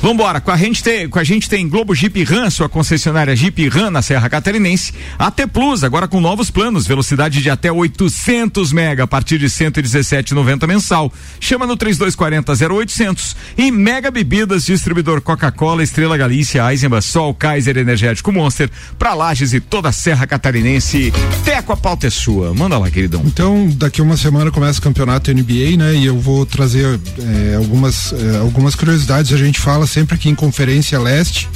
[0.02, 3.68] Vambora, com a gente tem, com a gente tem Globo Jeep Ram, sua concessionária Jeep
[3.68, 4.94] Ram na Serra Catarinense.
[5.18, 10.66] AT Plus, agora com novos planos, velocidade de até 800 mega a partir de 117,90
[10.66, 11.12] mensal.
[11.38, 18.32] Chama no 3240 0800 e Mega Bebidas, distribuidor Coca-Cola, Estrela Galícia, Eisenbach, Sol, Kaiser Energético
[18.32, 21.12] Monster, pra Lages e toda a Serra Catarinense.
[21.44, 22.54] Teco, a pauta é sua.
[22.54, 23.22] Manda lá, queridão.
[23.26, 25.89] Então, daqui uma semana começa o campeonato NBA, né?
[25.96, 29.32] E eu vou trazer eh, algumas, eh, algumas curiosidades.
[29.34, 31.48] A gente fala sempre aqui em Conferência Leste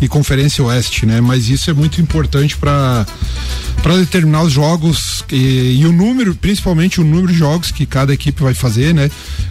[0.00, 1.20] e Conferência Oeste, né?
[1.20, 3.06] Mas isso é muito importante para
[3.82, 8.14] para determinar os jogos e, e o número, principalmente o número de jogos que cada
[8.14, 9.10] equipe vai fazer, né?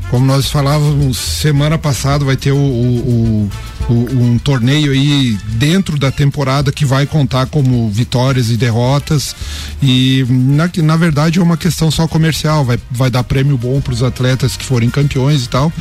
[0.09, 2.69] Como nós falávamos semana passada, vai ter o- o-
[3.09, 3.51] o-
[3.93, 9.35] um torneio aí dentro da temporada que vai contar como vitórias e derrotas.
[9.81, 13.93] E na, na verdade é uma questão só comercial, vai, vai dar prêmio bom para
[13.93, 15.71] os atletas que forem campeões e tal,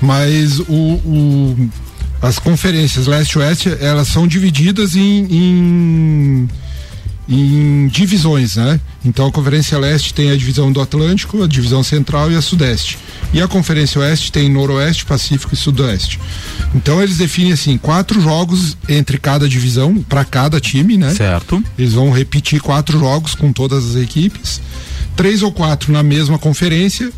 [0.00, 1.68] mas o, o-
[2.22, 6.48] as conferências leste e oeste elas são divididas em- em
[7.28, 8.78] em divisões, né?
[9.04, 12.98] Então a Conferência Leste tem a divisão do Atlântico, a divisão Central e a Sudeste.
[13.32, 16.20] E a Conferência Oeste tem Noroeste, Pacífico e Sudoeste.
[16.74, 21.14] Então eles definem assim quatro jogos entre cada divisão para cada time, né?
[21.14, 21.62] Certo.
[21.78, 24.60] Eles vão repetir quatro jogos com todas as equipes,
[25.16, 27.10] três ou quatro na mesma conferência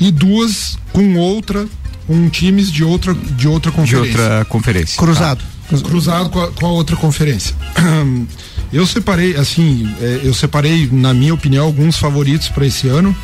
[0.00, 1.66] e duas com outra,
[2.06, 4.96] com times de outra de outra De conferência outra conferência.
[4.96, 5.44] Cruzado.
[5.84, 7.54] cruzado com a, com a outra conferência.
[8.72, 13.14] Eu separei, assim, é, eu separei, na minha opinião, alguns favoritos para esse ano.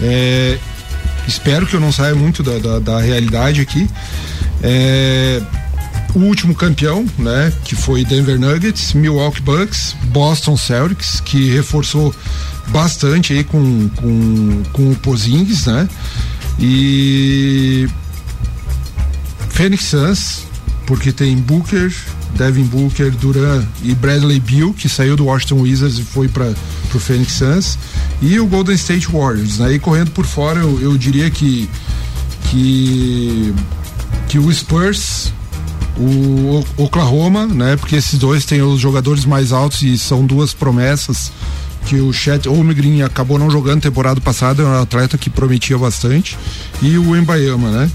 [0.00, 0.58] É,
[1.26, 3.88] espero que eu não saia muito da, da, da realidade aqui.
[4.62, 5.40] É,
[6.14, 12.14] o último campeão, né, que foi Denver Nuggets, Milwaukee Bucks, Boston Celtics, que reforçou
[12.68, 15.88] bastante aí com, com, com o Pozingis, né?
[16.58, 17.88] E
[19.50, 20.46] Phoenix Suns,
[20.86, 21.92] porque tem Booker,
[22.36, 26.52] Devin Booker, Duran e Bradley Beal, que saiu do Washington Wizards e foi para
[26.94, 27.78] o Phoenix Suns,
[28.22, 29.60] e o Golden State Warriors.
[29.60, 31.68] Aí correndo por fora, eu, eu diria que
[32.50, 33.54] que
[34.28, 35.32] que o Spurs,
[35.98, 37.76] O- Oklahoma, né?
[37.76, 41.30] Porque esses dois têm os jogadores mais altos e são duas promessas
[41.86, 46.36] que o Chet Holmgren acabou não jogando temporada passada, é um atleta que prometia bastante
[46.82, 47.90] e o Embayama, né?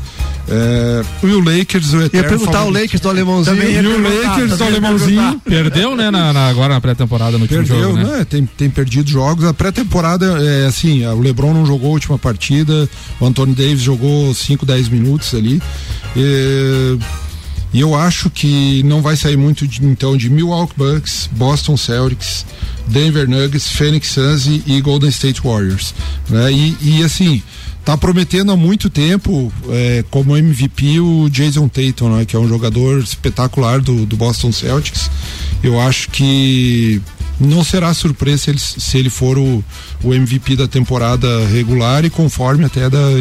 [0.48, 2.82] É, e o Lakers, o Ia eterno perguntar o favorito.
[2.84, 3.63] Lakers do alemãozinho.
[3.63, 7.82] E o Lakers, o alemãozinho, Perdeu, né, na, na- agora na pré-temporada no último Perdeu,
[7.84, 8.17] jogo, né?
[8.19, 8.26] né?
[8.26, 9.43] Tem, tem perdido jogos.
[9.45, 12.88] A pré-temporada é assim: o Lebron não jogou a última partida,
[13.19, 15.60] o Anthony Davis jogou 5, 10 minutos ali.
[16.15, 16.98] E,
[17.74, 22.45] e eu acho que não vai sair muito de, então de Milwaukee Bucks, Boston Celtics,
[22.88, 25.93] Denver Nuggets, Phoenix Suns e, e Golden State Warriors.
[26.30, 26.52] Né?
[26.52, 27.41] E, e assim.
[27.86, 32.48] Tá prometendo há muito tempo é, como MVP o Jason Tatum, né, que é um
[32.48, 35.10] jogador espetacular do, do Boston Celtics.
[35.63, 37.02] Eu acho que
[37.39, 39.63] não será surpresa se ele, se ele for o,
[40.04, 43.12] o MVP da temporada regular e conforme até da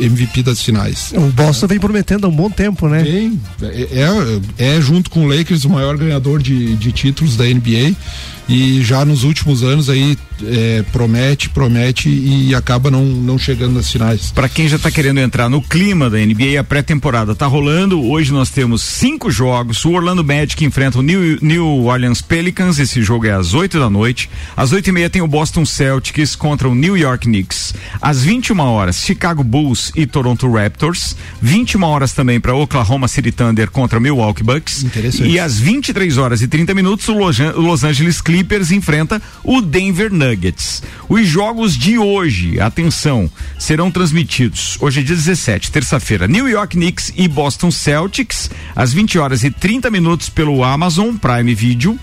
[0.00, 1.12] MVP das finais.
[1.14, 3.02] O Boston vem prometendo há um bom tempo, né?
[3.02, 7.44] Tem, é, é, é junto com o Lakers o maior ganhador de, de títulos da
[7.44, 7.96] NBA
[8.48, 13.90] e já nos últimos anos aí é, promete, promete e acaba não, não chegando nas
[13.90, 14.30] finais.
[14.32, 18.02] Para quem já está querendo entrar no clima da NBA, a pré-temporada tá rolando.
[18.02, 19.84] Hoje nós temos cinco jogos.
[19.84, 22.78] O Orlando Magic enfrenta o New, New Orleans Pelicans.
[22.78, 24.28] Esse jogo é às 8 da noite.
[24.56, 27.74] Às oito e meia tem o Boston Celtics contra o New York Knicks.
[28.00, 31.16] Às 21 horas, Chicago Bulls e Toronto Raptors.
[31.40, 34.84] 21 horas também para Oklahoma City Thunder contra Milwaukee Bucks.
[34.84, 35.28] Interessante.
[35.28, 40.23] E às 23 horas e 30 minutos, o Los Angeles Clippers enfrenta o Denver Nuggets.
[41.08, 47.12] Os jogos de hoje, atenção, serão transmitidos hoje é dia 17, terça-feira, New York Knicks
[47.16, 51.98] e Boston Celtics, às 20 horas e 30 minutos pelo Amazon Prime Video.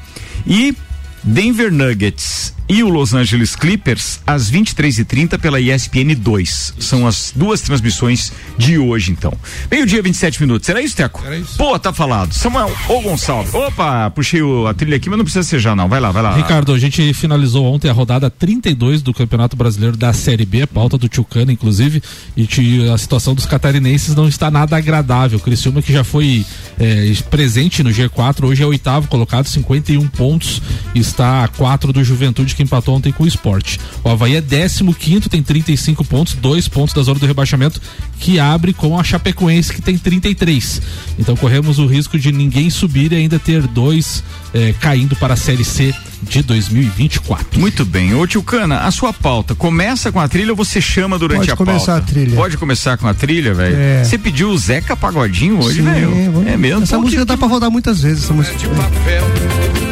[0.46, 0.76] E
[1.24, 6.76] Denver Nuggets e o Los Angeles Clippers às 23h30 pela ESPN 2.
[6.80, 9.34] São as duas transmissões de hoje, então.
[9.70, 10.68] Meio-dia, 27 minutos.
[10.70, 11.22] Era isso, Teco?
[11.26, 11.58] Era isso.
[11.58, 12.34] Pô, tá falado.
[12.34, 13.54] Samuel ou Gonçalves.
[13.54, 15.90] Opa, puxei o, a trilha aqui, mas não precisa ser já, não.
[15.90, 16.36] Vai lá, vai lá.
[16.36, 20.98] Ricardo, a gente finalizou ontem a rodada 32 do Campeonato Brasileiro da Série B, pauta
[20.98, 22.02] do Tchucana, inclusive,
[22.38, 25.38] e a situação dos catarinenses não está nada agradável.
[25.38, 26.46] O Criciúma, que já foi
[26.80, 30.62] é, presente no G4, hoje é oitavo colocado, 51 pontos,
[30.96, 33.80] está a 4 do Juventude, que empatou ontem com o esporte.
[34.04, 37.82] O Havaí é 15, tem 35 pontos, dois pontos da zona do rebaixamento,
[38.20, 40.82] que abre com a Chapecoense, que tem 33.
[41.20, 45.38] Então corremos o risco de ninguém subir e ainda ter dois eh, caindo para a
[45.38, 47.60] Série C de 2024.
[47.60, 48.14] Muito bem.
[48.14, 51.52] Ô Tio Cana, a sua pauta começa com a trilha ou você chama durante Pode
[51.52, 51.98] a começar pauta?
[51.98, 52.36] a trilha.
[52.36, 53.76] Pode começar com a trilha, velho?
[53.76, 54.04] É.
[54.04, 56.12] Você pediu o Zeca Pagodinho hoje, velho?
[56.48, 56.84] É mesmo?
[56.84, 58.24] Essa Pô, música que- dá pra rodar muitas vezes.
[58.26, 58.56] Essa música.
[58.68, 59.91] Não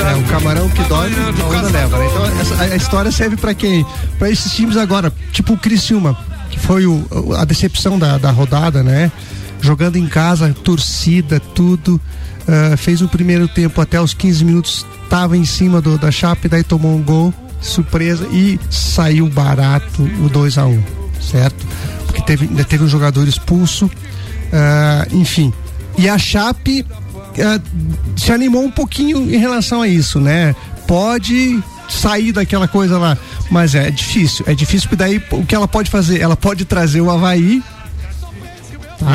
[0.00, 1.98] É o camarão que do a onda leva.
[1.98, 2.06] né?
[2.06, 3.84] Então essa- a, história serve pra quem?
[4.18, 6.16] Pra esses times agora, tipo o Criciúma,
[6.50, 7.04] que foi o,
[7.36, 9.10] a decepção da, da rodada, né?
[9.60, 12.00] Jogando em casa, torcida, tudo.
[12.46, 16.48] ah, fez o primeiro tempo até os 15 minutos, tava em cima do, da Chape,
[16.48, 20.82] daí tomou um gol, surpresa, e saiu barato o 2 a 1
[21.20, 21.66] certo?
[22.06, 23.90] Porque teve, ainda teve um jogador expulso,
[24.52, 25.52] ah, enfim.
[25.98, 26.86] E a Chape
[28.16, 30.54] se animou um pouquinho em relação a isso, né?
[30.86, 33.16] Pode sair daquela coisa lá,
[33.50, 34.44] mas é difícil.
[34.48, 36.20] É difícil porque daí o que ela pode fazer?
[36.20, 37.62] Ela pode trazer o Havaí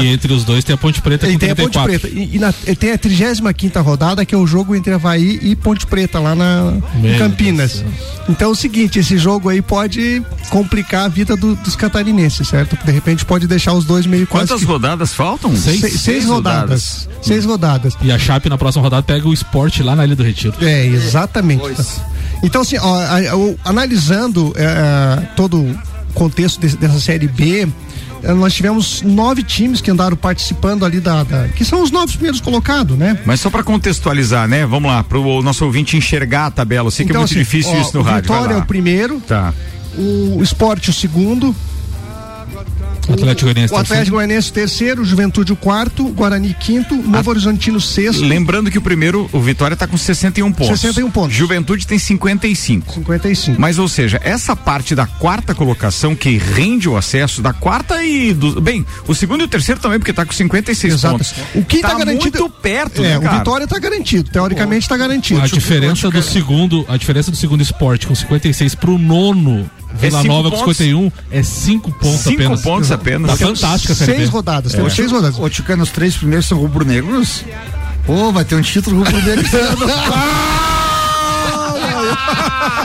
[0.01, 1.99] E entre os dois tem a Ponte Preta e com tem a Ponte 34.
[1.99, 2.19] Preta.
[2.19, 5.55] E, e na- e tem a 35 rodada, que é o jogo entre Havaí e
[5.55, 7.83] Ponte Preta, lá na, em Campinas.
[8.29, 12.77] Então é o seguinte, esse jogo aí pode complicar a vida do- dos catarinenses, certo?
[12.85, 14.47] De repente pode deixar os dois meio quase.
[14.47, 15.55] Quantas que- rodadas faltam?
[15.55, 15.79] Seis.
[15.81, 17.09] seis, seis rodadas.
[17.21, 17.93] Seis rodadas.
[18.01, 20.53] E a Chape na próxima rodada pega o esporte lá na Ilha do Retiro.
[20.61, 21.63] É, exatamente.
[22.41, 25.77] Então, assim, ó, a- a- o- analisando é, todo o
[26.13, 27.67] contexto dessa série B, é,
[28.23, 32.39] nós tivemos nove times que andaram participando ali da, da- que são os nove primeiros
[32.39, 33.19] colocados, né?
[33.25, 34.65] Mas só pra contextualizar, né?
[34.65, 36.87] Vamos lá, pro nosso ouvinte enxergar a tabela.
[36.87, 38.21] Eu sei que é muito assim, difícil ó, isso no o rádio.
[38.31, 39.53] Vitória é o primeiro, Tá.
[39.97, 41.53] o Esporte o segundo,
[43.11, 47.03] Atlético Goianiense o Atlético Goianiense o terceiro, o Juventude o quarto, o Guarani quinto, o
[47.07, 50.79] Novo Horizontino sexto, Lembrando que o primeiro, o Vitória tá com 61 pontos.
[50.79, 51.35] 61 pontos.
[51.35, 52.93] Juventude tem 55.
[52.93, 53.59] 55.
[53.59, 58.33] Mas, ou seja, essa parte da quarta colocação que rende o acesso da quarta e
[58.33, 58.61] do.
[58.61, 61.13] Bem, o segundo e o terceiro também, porque tá com 56 Exato.
[61.15, 61.33] pontos.
[61.55, 63.37] O que tá garantido- muito perto, É, né, o?
[63.37, 65.41] Vitória tá garantido, teoricamente tá garantido.
[65.41, 70.21] A diferença do segundo, a diferença do segundo esporte com 56 pro nono É Vila
[70.21, 70.77] cinco Nova com pontos.
[70.77, 72.61] 51 é 5 pontos Cinco apenas.
[72.61, 73.31] pontos apenas.
[73.31, 75.39] Tá fantástica Seis rodadas, temos seis rodadas.
[75.39, 77.43] Ô, Tchucano, os três primeiros são rubro-negros?
[78.05, 79.43] Pô, vai ter um título rubro-negro.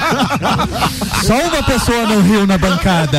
[1.25, 3.19] Só uma pessoa não riu na bancada.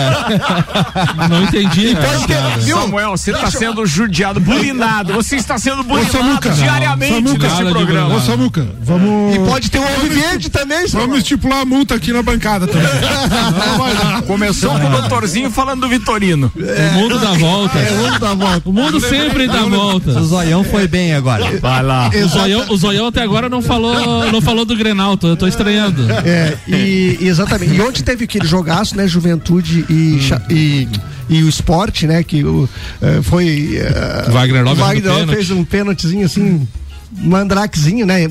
[1.29, 1.91] Não entendi.
[1.91, 2.61] Então, cara.
[2.61, 5.13] Samuel, você está sendo judiado, bulinado.
[5.13, 6.49] Você está sendo bulinado Samuca.
[6.51, 8.15] diariamente Samuca, nesse programa.
[8.15, 9.35] Ô, Samuca, vamos.
[9.35, 11.07] E pode ter um verde também, Samuel.
[11.07, 12.87] Vamos estipular a multa aqui na bancada também.
[12.87, 14.21] Não.
[14.23, 16.51] Começou com o doutorzinho falando do Vitorino.
[16.55, 17.77] O mundo dá volta.
[17.79, 18.69] É, vamos dar volta.
[18.69, 20.11] O mundo sempre dá volta.
[20.11, 21.59] O zoião foi bem agora.
[21.59, 22.09] Vai lá.
[22.09, 25.47] O Zoião, o Zoião até agora não falou, não falou do Grenal, tô, eu tô
[25.47, 26.05] estranhando.
[26.25, 27.73] É, E, e exatamente.
[27.75, 29.07] E ontem teve aquele jogaço, né?
[29.07, 30.87] Juventude e, cha- e,
[31.29, 32.23] e o esporte, né?
[32.23, 32.67] Que o,
[33.01, 33.77] eh, foi.
[33.77, 35.35] eh, Wagner Love Wagner Love pênalti.
[35.35, 36.67] fez um pênaltizinho assim,
[37.11, 38.27] mandrakezinho, né?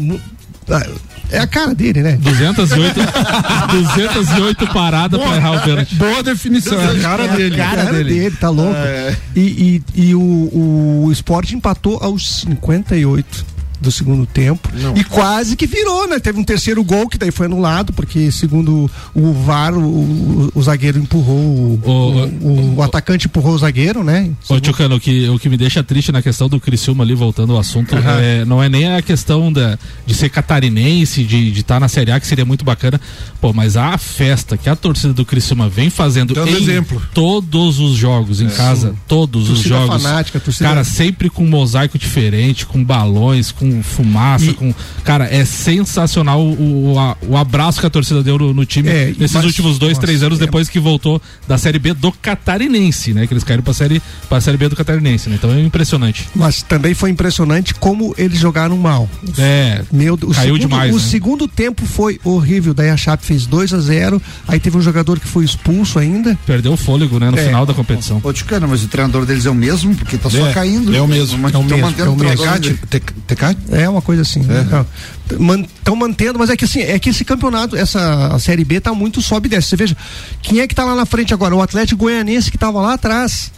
[0.71, 0.87] Ah,
[1.31, 2.17] É a cara dele, né?
[2.21, 3.01] 208,
[3.73, 5.95] 208 paradas pra errar o pênalti.
[5.95, 7.61] Boa definição, é a cara É dele.
[7.61, 8.75] A cara dele, tá louco.
[9.37, 10.21] E, e, e o,
[11.05, 16.19] o esporte empatou aos 58 do segundo tempo e quase que virou, né?
[16.19, 20.63] Teve um terceiro gol que daí foi anulado, porque segundo o VAR, o, o- o
[20.63, 21.81] zagueiro empurrou, o,
[22.43, 24.31] o- o atacante empurrou o zagueiro, né?
[24.49, 27.53] Ô, Tchucano, o que, o que me deixa triste na questão do Criciúma ali, voltando
[27.53, 31.89] ao assunto, é, não é nem a questão da, de ser catarinense, de estar na
[31.89, 33.01] Série A, que seria muito bacana,
[33.41, 37.01] pô, mas a festa que a torcida do Criciúma vem fazendo Dando em exemplo.
[37.15, 40.03] todos os jogos em casa, todos os Torcida jogos.
[40.03, 44.75] fanática, torcida- Cara, sempre com mosaico diferente, com balões, com fumaça, com.
[45.05, 48.89] Cara, é sensacional o, o, a- o abraço que a torcida deu no, no time
[48.89, 50.45] É, nesses mas- últimos dois, nossa, três anos é.
[50.45, 53.27] depois que voltou da Série B do Catarinense, né?
[53.27, 55.37] Que eles caíram pra Série, pra série B do Catarinense, né?
[55.39, 56.29] Então é impressionante.
[56.35, 59.09] Mas também foi impressionante como eles jogaram mal.
[59.39, 59.83] É.
[59.93, 61.03] Meu Deus, o Caiu segundo, demais, O né?
[61.05, 62.75] segundo tempo foi horrível.
[62.75, 66.39] Daí a Chape fez 2 a 0 Aí teve um jogador que foi expulso ainda.
[66.47, 67.31] Perdeu o fôlego, né?
[67.31, 67.45] No É.
[67.47, 68.21] final da competição.
[68.23, 70.95] Ô, Ticana, mas o treinador deles é o mesmo, porque tá só É, caindo.
[70.95, 73.58] é o mesmo, Mas é o mesmo, é o o treinador Tecate?
[73.71, 74.43] É uma coisa assim.
[75.79, 79.21] Estão mantendo, mas é que assim, é que esse campeonato, essa Série B tá muito
[79.21, 79.69] sobe e desce.
[79.69, 79.97] Você veja,
[80.43, 81.55] quem é que tá lá na frente agora?
[81.55, 83.53] O Atlético Goianense que tava lá atrás.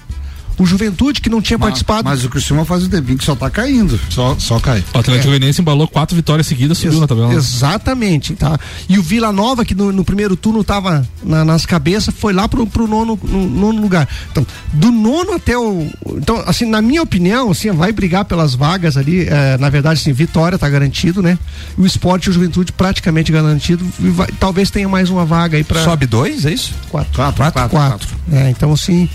[0.60, 2.04] O Juventude que não tinha Mas, participado.
[2.04, 3.98] mas o Criciúma faz um tempinho que só tá caindo.
[4.10, 4.84] Só, só cai.
[4.94, 7.32] O Atlético Goianiense embalou quatro vitórias seguidas, subiu Ex- na tabela.
[7.34, 8.58] Exatamente, tá?
[8.88, 12.46] E o Vila Nova, que no, no primeiro turno tava na- nas cabeças, foi lá
[12.48, 14.08] pro, pro nono, no- nono lugar.
[14.30, 15.88] Então, do nono até o.
[16.16, 19.26] Então, assim, na minha opinião, assim, vai brigar pelas vagas ali.
[19.28, 21.38] eh, na verdade, assim, Vitória tá garantido, né?
[21.78, 23.84] E o esporte e o juventude praticamente garantido.
[23.98, 25.82] E vai- talvez tenha mais uma vaga aí pra.
[25.84, 26.74] Sobe dois, é isso?
[26.90, 27.12] quatro.
[27.14, 28.08] Quatro, quatro, Quatro.
[28.32, 29.08] É, então, assim,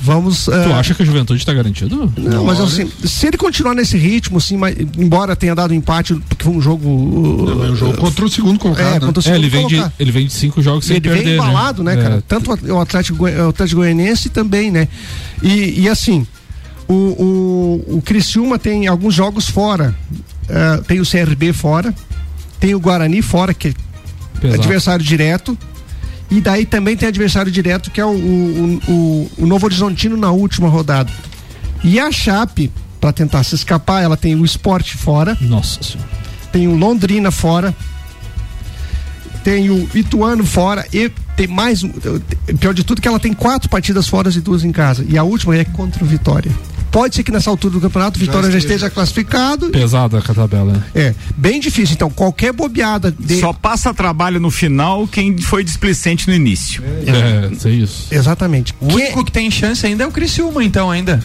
[0.00, 0.44] vamos.
[0.44, 2.12] Tu eh, acha que a juventude tá garantido?
[2.16, 6.44] não, mas assim, se ele continuar nesse ritmo, assim, mas, embora tenha dado empate, porque
[6.44, 6.88] foi um jogo.
[6.88, 8.86] uh, É um jogo contra o segundo colocado.
[8.86, 9.00] É, né?
[9.00, 11.24] contra o É, segundo ele vem, de, ele vem de cinco jogos sem ele perder.
[11.24, 12.24] vem embalado, né, É, cara?
[12.26, 14.88] Tanto o Atlético, o Atlético Goianiense também, né?
[15.42, 16.26] E, e assim,
[16.88, 16.94] o,
[17.88, 19.94] o, o Criciúma tem alguns jogos fora.
[20.48, 21.94] Eh, tem o CRB fora,
[22.60, 23.74] tem o Guarani fora, que é
[24.40, 24.60] pesado.
[24.62, 25.56] adversário direto.
[26.32, 30.30] E daí também tem adversário direto, que é o, o, o, o Novo Horizontino na
[30.30, 31.12] última rodada.
[31.84, 36.08] E a Chape, para tentar se escapar, ela tem o esporte fora, Nossa senhora.
[36.50, 37.76] tem o Londrina fora,
[39.44, 41.90] tem o Ituano fora e tem mais um.
[42.58, 45.04] Pior de tudo que ela tem quatro partidas fora e duas em casa.
[45.06, 46.50] E a última é contra o Vitória.
[46.92, 49.70] Pode ser que nessa altura do campeonato o Vitória já esteja classificado.
[49.70, 50.74] Pesada a tabela.
[50.74, 50.82] né?
[50.94, 51.94] É, bem difícil.
[51.94, 53.40] Então, qualquer bobeada de.
[53.40, 56.82] Só passa trabalho no final quem foi displicente no início.
[56.84, 58.06] É, sei isso.
[58.10, 58.74] Exatamente.
[58.80, 61.20] O Quem- único que tem chance ainda é o Criciúma, então, ainda.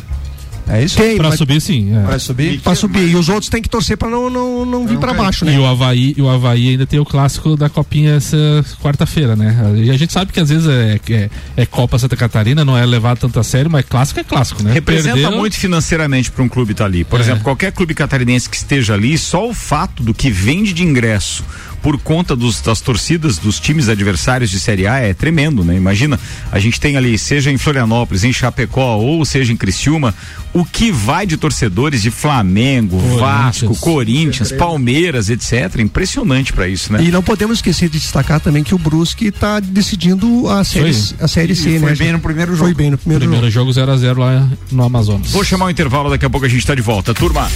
[0.69, 0.97] É isso?
[0.97, 1.95] Tem, Pra mas- subir, sim.
[1.95, 2.03] é.
[2.05, 2.59] Pra subir?
[2.59, 3.09] pra subir.
[3.09, 5.55] E os outros têm que torcer pra não, não, não vir pra baixo, né?
[5.55, 8.37] E o Havaí, e o Havaí ainda tem o clássico da copinha essa
[8.81, 9.55] quarta-feira, né?
[9.77, 12.85] E a gente sabe que às vezes é, é, é Copa Santa Catarina, não é
[12.85, 14.73] levado tanto a sério, mas clássico é clássico, né?
[14.73, 17.03] Representa Perdeu- muito financeiramente para um clube estar ali.
[17.03, 17.23] Por É.
[17.23, 21.43] exemplo, qualquer clube catarinense que esteja ali, só o fato do que vende de ingresso
[21.87, 25.73] por conta dos- das torcidas dos times adversários de Série A é tremendo, né?
[25.77, 26.19] Imagina,
[26.51, 30.13] a gente tem ali, seja em Florianópolis, em Chapecó ou seja em Criciúma,
[30.53, 33.21] o que vai de torcedores de Flamengo, Corinthians.
[33.21, 35.79] Vasco, Corinthians, Palmeiras, etc.
[35.79, 37.01] Impressionante para isso, né?
[37.01, 41.15] E não podemos esquecer de destacar também que o Brusque está decidindo a série, Foi.
[41.21, 41.79] a série C, né?
[41.79, 42.77] foi bem no primeiro Foi jogo.
[42.77, 43.71] bem no primeiro, Primeiro jogo.
[43.71, 45.31] jogo 0x0 lá no Amazonas.
[45.31, 47.13] Vou chamar o intervalo, daqui a pouco a gente tá de volta.
[47.13, 47.49] Turma,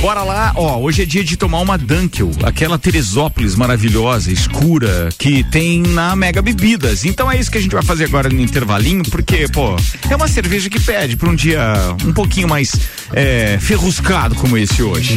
[0.00, 0.52] bora lá.
[0.54, 6.14] Ó, hoje é dia de tomar uma Dunkel, aquela Teresópolis maravilhosa, escura, que tem na
[6.14, 7.04] Mega Bebidas.
[7.04, 9.76] Então é isso que a gente vai fazer agora no intervalinho, porque, pô,
[10.08, 11.74] é uma cerveja que pede pra um dia
[12.04, 12.72] um pouquinho mais
[13.12, 15.16] é, ferruscado como esse hoje.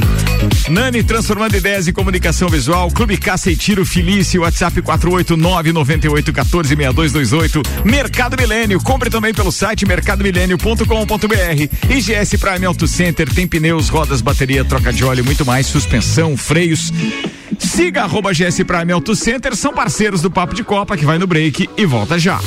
[0.69, 6.69] Nani transformando ideias em comunicação visual, Clube Caça e Tiro Felício, WhatsApp 489 98 14
[6.69, 11.89] 6228, Mercado Milênio, compre também pelo site mercadomilênio.com.br.
[11.89, 16.93] IGS Prime Auto Center tem pneus, rodas, bateria, troca de óleo, muito mais, suspensão, freios.
[17.57, 21.25] Siga arroba GS Prime Auto Center, são parceiros do Papo de Copa que vai no
[21.25, 22.39] break e volta já.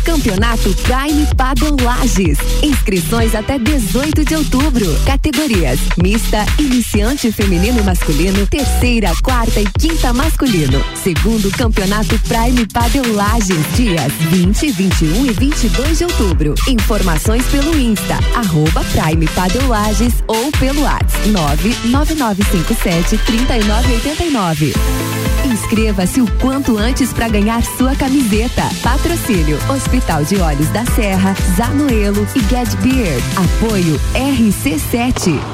[0.00, 2.38] Campeonato Prime Padel Lages.
[2.62, 4.86] Inscrições até 18 de outubro.
[5.04, 10.82] Categorias: mista, iniciante feminino e masculino, terceira, quarta e quinta masculino.
[11.02, 16.54] Segundo Campeonato Prime Padel Lages, dias 20, 21 e 22 de outubro.
[16.68, 25.33] Informações pelo Insta, arroba Prime Padel Lages ou pelo WhatsApp 99957 3989.
[25.54, 28.62] Inscreva-se o quanto antes para ganhar sua camiseta.
[28.82, 33.22] Patrocínio Hospital de Olhos da Serra, Zanuelo e Get Beard.
[33.36, 35.53] Apoio RC7.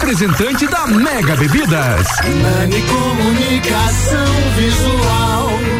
[0.00, 2.06] representante da Mega Bebidas.
[2.88, 4.24] Comunicação
[4.56, 5.79] Visual.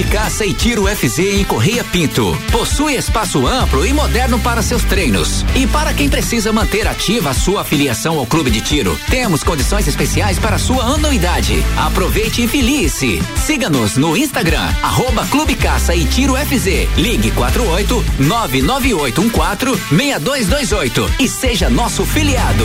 [0.00, 2.34] de Caça e Tiro FZ em Correia Pinto.
[2.50, 5.44] Possui espaço amplo e moderno para seus treinos.
[5.54, 9.86] E para quem precisa manter ativa a sua afiliação ao Clube de Tiro, temos condições
[9.86, 11.62] especiais para sua anuidade.
[11.76, 13.20] Aproveite e filie-se.
[13.36, 16.88] Siga-nos no Instagram, arroba Clube Caça e Tiro FZ.
[16.96, 22.64] Ligue 48 99814 6228 e seja nosso filiado.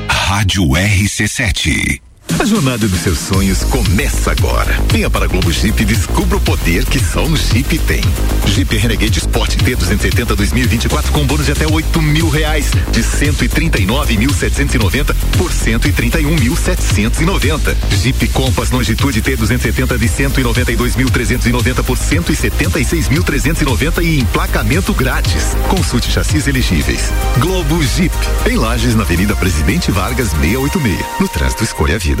[0.07, 2.10] Rádio RC7.
[2.39, 4.79] A jornada dos seus sonhos começa agora.
[4.91, 8.01] Venha para a Globo Jeep e descubra o poder que só um Jeep tem.
[8.47, 15.51] Jeep Renegade Sport T270 2024 com bônus de até 8 mil reais, de 139.790 por
[15.51, 17.75] 131.790.
[18.01, 25.57] Jeep Compass Longitude T270 de 192.390 por 176.390 e emplacamento grátis.
[25.69, 27.11] Consulte chassis elegíveis.
[27.39, 28.15] Globo Jeep.
[28.49, 30.97] Em Lages, na Avenida Presidente Vargas 686.
[31.19, 32.20] No trânsito, escolha a vida.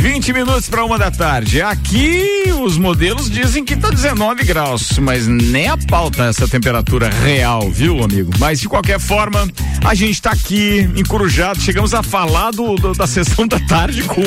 [0.00, 1.60] 20 minutos para uma da tarde.
[1.60, 2.24] Aqui
[2.62, 8.02] os modelos dizem que tá 19 graus, mas nem a pauta essa temperatura real, viu,
[8.02, 8.30] amigo?
[8.38, 9.46] Mas de qualquer forma,
[9.84, 11.60] a gente tá aqui encurujado.
[11.60, 14.22] Chegamos a falar do, do- da sessão da tarde com.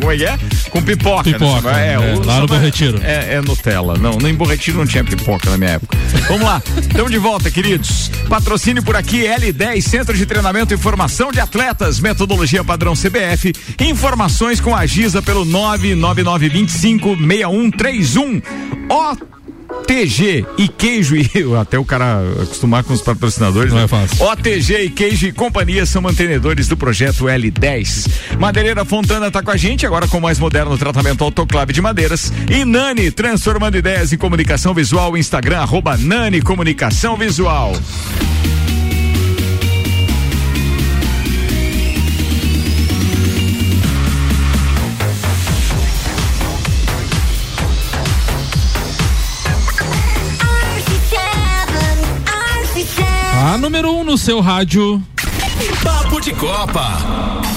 [0.00, 0.38] Como é que é?
[0.70, 1.24] Com pipoca.
[1.24, 1.92] Pipoca, né?
[1.94, 2.98] é, o- lá no Bom Retiro.
[3.02, 3.98] É, é Nutella.
[3.98, 5.96] Não, nem Bom Retiro não tinha pipoca na minha época.
[6.28, 6.62] Vamos lá.
[6.80, 8.10] Estamos de volta, queridos.
[8.28, 13.52] Patrocínio por aqui, L10, Centro de Treinamento e Formação de Atletas, metodologia padrão CBF.
[13.80, 18.42] Informações com a Giza pelo 999256131.
[19.88, 23.72] OTG e queijo e até o cara acostumar com os patrocinadores.
[23.72, 24.24] Não é fácil.
[24.24, 28.36] OTG e queijo e companhia são mantenedores do projeto L10.
[28.38, 32.32] Madeireira Fontana tá com a gente agora com o mais moderno tratamento autoclave de madeiras
[32.50, 37.72] e Nani transformando ideias em comunicação visual Instagram arroba Nani Comunicação Visual.
[53.68, 55.02] Número 1 um no seu rádio.
[55.84, 57.47] Papo de Copa.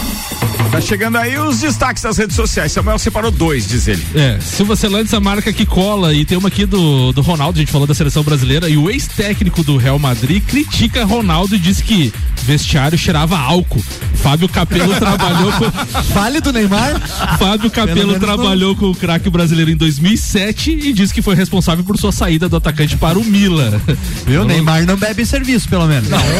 [0.72, 2.72] Tá chegando aí os destaques das redes sociais.
[2.72, 4.02] Samuel separou dois, diz ele.
[4.16, 7.60] É, Silva Celantes, a marca que cola, e tem uma aqui do, do Ronaldo, a
[7.60, 11.82] gente falou da seleção brasileira, e o ex-técnico do Real Madrid critica Ronaldo e diz
[11.82, 12.14] que
[12.44, 13.84] vestiário cheirava álcool.
[14.16, 15.66] Fábio Capello trabalhou com.
[16.14, 17.00] Vale do Neymar?
[17.38, 21.98] Fábio Capello trabalhou com o craque brasileiro em 2007 e diz que foi responsável por
[21.98, 23.82] sua saída do atacante para o Milan.
[24.26, 24.46] Viu?
[24.46, 26.10] Neymar não bebe serviço, pelo menos.
[26.10, 26.22] Não.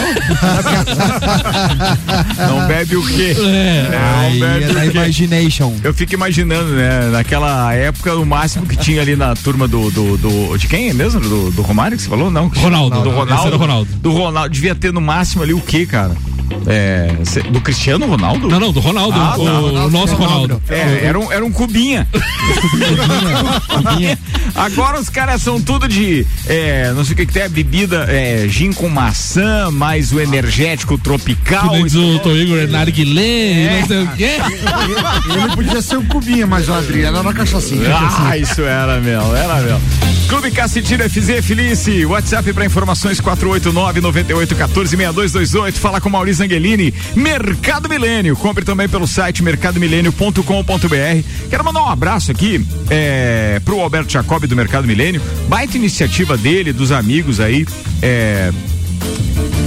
[2.48, 3.36] Não bebe o quê?
[3.38, 3.90] É.
[3.92, 5.74] Não Aí é da imagination.
[5.84, 7.10] Eu fico imaginando, né?
[7.12, 9.90] Naquela época, o máximo que tinha ali na turma do.
[9.92, 11.20] do, do- de quem é mesmo?
[11.20, 12.30] Do, do Romário que você falou?
[12.32, 12.48] Não.
[12.48, 13.02] Ronaldo.
[13.02, 13.34] Do Não, Ronaldo.
[13.36, 13.92] esse era o Ronaldo.
[14.02, 14.50] Do Ronaldo.
[14.50, 16.16] Devia ter no máximo ali o quê, cara?
[16.68, 17.14] É,
[17.50, 18.48] do Cristiano Ronaldo?
[18.48, 19.18] Não, não, do Ronaldo.
[19.18, 19.86] Ah, o, tá.
[19.86, 20.62] o nosso Ronaldo.
[20.70, 22.08] É, era um, era um cubinha.
[24.56, 28.48] Agora os caras são tudo de, é, não sei o que que tem, bebida, é,
[28.48, 31.70] gin com maçã, mais o energético tropical.
[31.70, 33.80] Que nem diz o Tom Igor, narguilé, É.
[33.80, 34.32] não sei o quê.
[35.44, 37.82] Ele podia ser um cubinho, mas o Adriano era uma cachaçinha.
[38.20, 39.82] Ah, isso era, meu, era, meu.
[40.28, 45.78] Clube Cacetinho FZ Felice, WhatsApp para informações 489 98 14 6228.
[45.78, 48.36] Fala com Maurício Angelini, Mercado Milênio.
[48.36, 51.50] Compre também pelo site mercadomilênio.com.br.
[51.50, 55.22] Quero mandar um abraço aqui é, pro Alberto Jacob do Mercado Milênio.
[55.48, 57.66] Baita iniciativa dele, dos amigos aí.
[58.02, 58.52] É,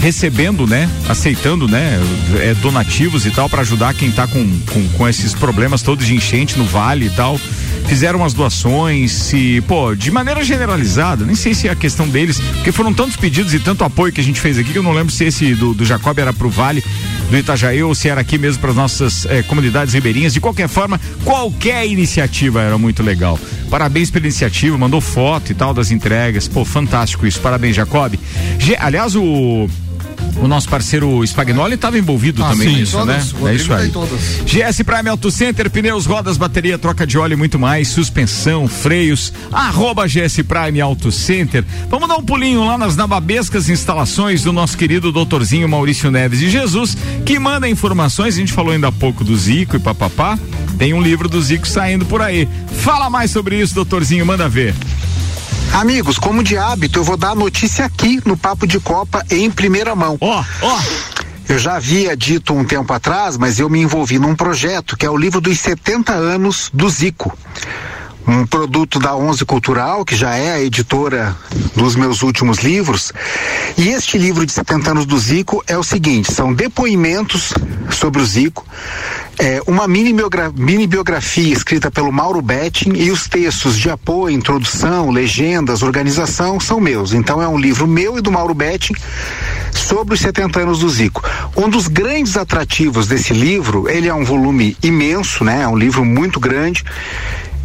[0.01, 1.99] recebendo, né, aceitando, né,
[2.39, 6.15] é, donativos e tal para ajudar quem tá com, com, com esses problemas todos de
[6.15, 7.41] enchente no vale e tal.
[7.87, 12.41] Fizeram umas doações e, pô, de maneira generalizada, nem sei se é a questão deles,
[12.41, 14.93] porque foram tantos pedidos e tanto apoio que a gente fez aqui que eu não
[14.93, 16.83] lembro se esse do, do Jacob era pro Vale
[17.31, 20.33] do Itajaí ou se era aqui mesmo para nossas eh, comunidades ribeirinhas.
[20.33, 23.39] De qualquer forma, qualquer iniciativa era muito legal.
[23.71, 26.47] Parabéns pela iniciativa, mandou foto e tal das entregas.
[26.47, 27.41] Pô, fantástico isso.
[27.41, 28.15] Parabéns, Jacob.
[28.79, 29.69] Aliás, o
[30.37, 33.33] o nosso parceiro Spagnoli estava envolvido Ah, também sim, nisso, todas.
[33.33, 33.51] né?
[33.51, 33.91] É isso aí.
[34.45, 39.33] GS Prime Auto Center, pneus, rodas, bateria, troca de óleo e muito mais, suspensão, freios,
[39.53, 41.65] arroba GS Prime Auto Center.
[41.89, 46.51] Vamos dar um pulinho lá nas nababescas instalações do nosso querido doutorzinho Maurício Neves de
[46.51, 50.39] Jesus, que manda informações, a gente falou ainda há pouco do Zico e papapá,
[50.79, 52.49] tem um livro do Zico saindo por aí.
[52.81, 54.75] Fala mais sobre isso, doutorzinho, manda ver.
[55.75, 59.51] Amigos, como de hábito, eu vou dar a notícia aqui no Papo de Copa em
[59.51, 60.17] primeira mão.
[60.21, 60.81] Ó, ó.
[61.49, 65.11] Eu já havia dito um tempo atrás, mas eu me envolvi num projeto que é
[65.11, 67.37] o livro dos 70 anos do Zico.
[68.27, 71.37] Um produto da Onze Cultural, que já é a editora
[71.77, 73.13] dos meus últimos livros.
[73.77, 77.53] E este livro de 70 anos do Zico é o seguinte: são depoimentos
[77.91, 78.67] sobre o Zico,
[79.39, 84.35] é, uma mini, biogra- mini biografia escrita pelo Mauro Betting e os textos de apoio,
[84.35, 87.13] introdução, legendas, organização são meus.
[87.13, 88.95] Então é um livro meu e do Mauro Betting
[89.71, 91.23] sobre os 70 anos do Zico.
[91.55, 95.61] Um dos grandes atrativos desse livro, ele é um volume imenso, né?
[95.63, 96.83] É um livro muito grande.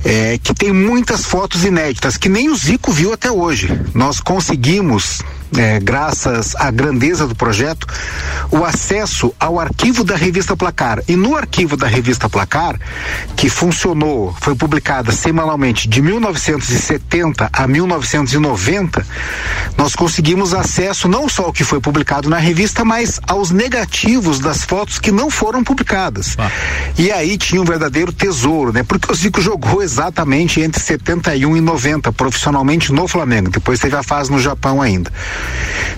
[0.03, 3.69] É, que tem muitas fotos inéditas que nem o Zico viu até hoje.
[3.93, 5.21] Nós conseguimos,
[5.57, 7.87] é, graças à grandeza do projeto,
[8.51, 11.01] o acesso ao arquivo da revista Placar.
[11.07, 12.79] E no arquivo da revista Placar,
[13.35, 19.05] que funcionou, foi publicada semanalmente de 1970 a 1990,
[19.77, 24.63] nós conseguimos acesso não só ao que foi publicado na revista, mas aos negativos das
[24.63, 26.35] fotos que não foram publicadas.
[26.97, 28.83] E aí tinha um verdadeiro tesouro, né?
[28.83, 33.49] Porque o Zico jogou exatamente entre 71 e 90 profissionalmente no Flamengo.
[33.49, 35.11] Depois teve a fase no Japão ainda.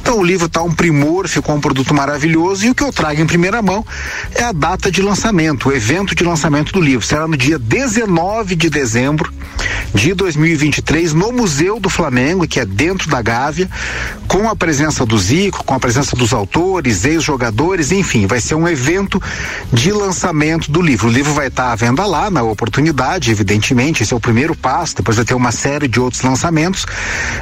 [0.02, 3.22] Então o livro está um primor, ficou um produto maravilhoso e o que eu trago
[3.22, 3.86] em primeira mão
[4.34, 7.06] é a data de lançamento, o evento de lançamento do livro.
[7.06, 9.32] Será no dia 19 de dezembro
[9.94, 13.70] de 2023 no Museu do Flamengo, que é dentro da Gávea,
[14.28, 18.68] com a presença do Zico, com a presença dos autores, ex-jogadores, enfim, vai ser um
[18.68, 19.22] evento
[19.72, 21.08] de lançamento do livro.
[21.08, 24.96] O livro vai estar à venda lá, na oportunidade, evidentemente, esse é o primeiro passo,
[24.96, 26.86] depois vai ter uma série de outros lançamentos.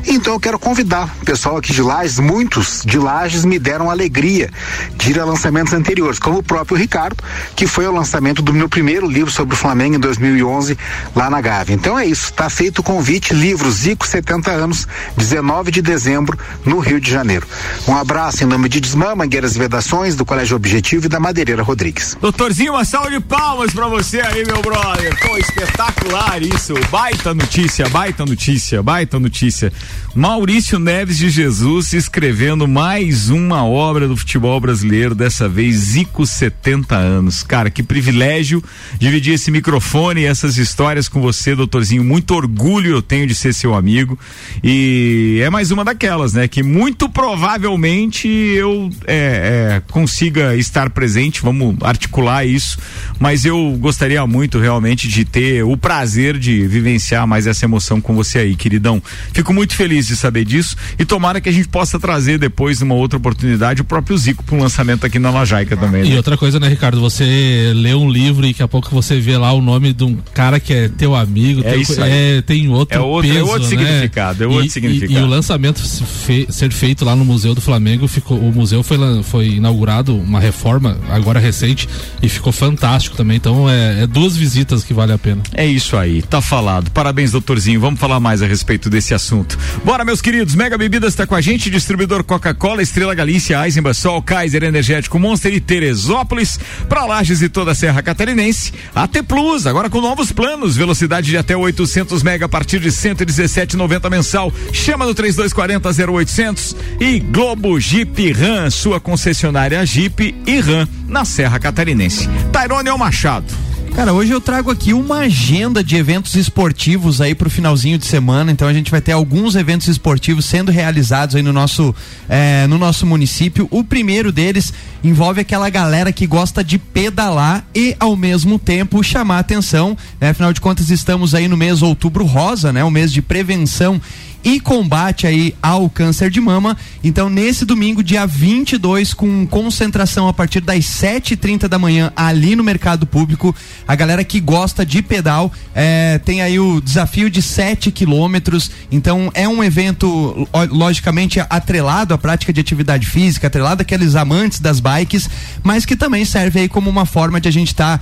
[0.06, 4.52] Então eu quero convidar o pessoal aqui de Lages, muitos de Lages me deram alegria
[4.96, 7.18] de ir a lançamentos anteriores, como o próprio Ricardo,
[7.56, 10.78] que foi o lançamento do meu primeiro livro sobre o Flamengo em 2011
[11.16, 11.74] lá na Gávea.
[11.74, 14.88] Então é isso, está feito o convite, livro Zico 70 anos,
[15.18, 17.48] 19 de dezembro, no Rio de Janeiro.
[17.88, 21.64] Um abraço em nome de Desmã, Mangueiras e Vedações, do Colégio Objetivo e da Madeireira
[21.64, 22.16] Rodrigues.
[22.22, 25.18] Doutorzinho, uma salva de palmas pra você aí, meu brother.
[25.28, 26.76] Pô, espetacular isso.
[26.92, 29.74] Baita notícia, baita notícia, baita notícia.
[30.14, 36.96] Maurício Neves de Jesus escrevendo mais uma obra do futebol brasileiro, dessa vez Zico 70
[36.96, 37.42] anos.
[37.42, 38.62] Cara, que privilégio
[39.00, 42.04] dividir esse microfone e essas histórias com você, doutorzinho.
[42.04, 44.20] Muito orgulho eu tenho de ser seu amigo.
[44.62, 46.48] E é mais uma daquelas, né?
[46.48, 52.78] Que muito provavelmente eu é, é, consiga estar presente, vamos articular isso.
[53.18, 58.14] Mas eu gostaria muito realmente de ter o prazer de vivenciar mais essa emoção com
[58.14, 59.02] você aí, queridão.
[59.32, 62.96] Fico muito feliz de saber disso e tomara que a gente possa trazer depois, numa
[62.96, 66.04] outra oportunidade, o próprio Zico para um lançamento aqui na Lajaica também.
[66.06, 66.18] E né?
[66.18, 67.00] outra coisa, né, Ricardo?
[67.02, 70.18] Você lê um livro e daqui a pouco você vê lá o nome de um
[70.34, 72.12] cara que é teu amigo, É teu- isso aí.
[72.38, 73.68] é, tem outro É outro- é peso, outro né?
[73.70, 75.14] significado, é outro E- significado.
[75.14, 78.82] E, e o lançamento fe- ser feito lá no Museu do Flamengo, ficou, o museu
[78.84, 81.88] foi, foi inaugurado, uma reforma agora recente,
[82.22, 83.38] e ficou fantástico também.
[83.38, 85.42] Então é, é duas visitas que vale a pena.
[85.54, 86.90] É isso aí, tá falado.
[86.92, 87.80] Parabéns, doutorzinho.
[87.80, 89.58] Vamos falar mais a respeito desse assunto.
[89.86, 90.56] Bora, meus queridos.
[90.56, 95.54] Mega Bebidas está com a gente, distribuidor Coca-Cola, Estrela Galícia, Eisenbach, Sol, Kaiser Energético, Monster
[95.54, 98.74] e Teresópolis, para Lages e toda a Serra Catarinense.
[98.94, 104.10] AT Plus, agora com novos planos, velocidade de até 800 mega a partir de 117,90
[104.10, 104.54] mensal.
[104.72, 111.58] Chama no 3240 0800 e Globo Jeep Ram, sua concessionária Jeep e Ram na Serra
[111.58, 112.30] Catarinense.
[112.52, 113.69] Tairone Machado.
[114.00, 118.50] Cara, hoje eu trago aqui uma agenda de eventos esportivos aí pro finalzinho de semana.
[118.50, 121.94] Então a gente vai ter alguns eventos esportivos sendo realizados aí no nosso,
[122.30, 123.68] eh, no nosso município.
[123.70, 124.74] O primeiro deles
[125.04, 129.98] envolve aquela galera que gosta de pedalar e ao mesmo tempo chamar atenção.
[130.18, 130.30] Né?
[130.30, 132.82] Afinal de contas, estamos aí no mês outubro rosa, né?
[132.86, 134.00] O mês de prevenção
[134.44, 136.78] e combate aí ao câncer de mama.
[137.04, 142.64] Então, nesse domingo, dia 22, com concentração a partir das 7h30 da manhã, ali no
[142.64, 143.56] Mercado Público,
[143.88, 148.72] a galera que gosta de pedal eh, tem aí o desafio de 7 quilômetros.
[148.92, 154.60] Então, é um evento, lo- logicamente, atrelado à prática de atividade física, atrelado àqueles amantes
[154.60, 155.30] das bikes,
[155.64, 158.02] mas que também serve aí como uma forma de a gente estar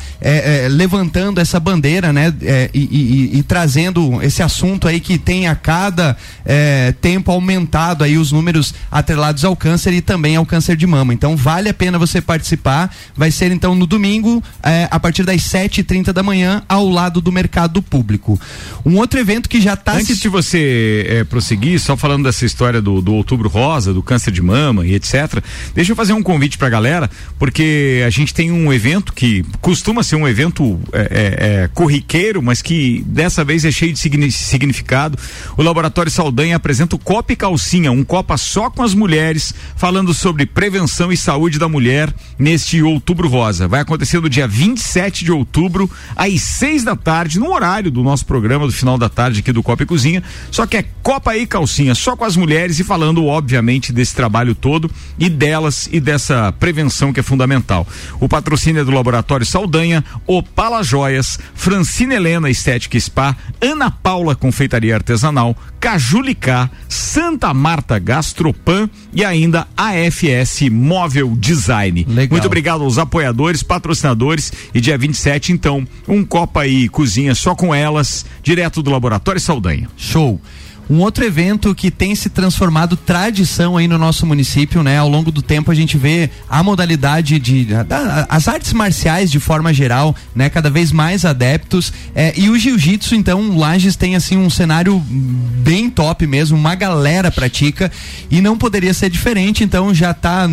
[0.70, 2.34] levantando essa bandeira, né?
[2.74, 2.88] e, e-
[3.36, 8.32] e- e trazendo esse assunto aí que tem a cada eh, tempo aumentado aí os
[8.32, 11.14] números atrelados ao câncer e também ao câncer de mama.
[11.14, 12.94] Então vale a pena você participar.
[13.16, 17.32] Vai ser então no domingo, eh, a partir das 7h30 da manhã, ao lado do
[17.32, 18.40] mercado público.
[18.86, 22.82] Um outro evento que já está Antes de você eh, prosseguir, só falando dessa história
[22.82, 25.42] do, do outubro rosa, do câncer de mama e etc.,
[25.74, 27.10] deixa eu fazer um convite pra galera,
[27.40, 32.42] porque a gente tem um evento que costuma ser um evento eh, eh, eh, corriqueiro,
[32.42, 35.18] mas que dessa vez é cheio de signi- significado.
[35.58, 40.16] O Laboratório Saldanha apresenta o Copa e Calcinha, um Copa só com as mulheres, falando
[40.16, 43.68] sobre prevenção e saúde da mulher neste outubro rosa.
[43.68, 48.26] Vai acontecer no dia 27 de outubro, às seis da tarde, no horário do nosso
[48.26, 50.24] programa do final da tarde aqui do Copa e Cozinha.
[50.50, 54.56] Só que é Copa e Calcinha, só com as mulheres e falando, obviamente, desse trabalho
[54.56, 54.90] todo
[55.20, 57.86] e delas e dessa prevenção que é fundamental.
[58.20, 64.96] O patrocínio é do Laboratório Saldanha, Opala Joias, Francina Helena Estética Spa, Ana Paula Confeitaria
[64.96, 65.56] Artesanal,
[65.88, 72.06] Cajulicá, Santa Marta Gastropan e ainda AFS Móvel Design.
[72.30, 77.74] Muito obrigado aos apoiadores, patrocinadores e dia 27, então, um Copa e Cozinha só com
[77.74, 79.88] elas, direto do Laboratório Saldanha.
[79.96, 80.42] Show.
[80.90, 84.98] Um outro evento que tem se transformado tradição aí no nosso município, né?
[84.98, 89.40] Ao longo do tempo a gente vê a modalidade de da- as artes marciais de
[89.40, 90.50] forma geral, né?
[90.50, 95.90] Cada vez mais adeptos é, e o jiu-jitsu, então, Lages tem assim um cenário bem
[95.90, 97.92] top mesmo, uma galera pratica
[98.32, 99.64] e não poderia ser diferente.
[99.64, 100.48] Então já tá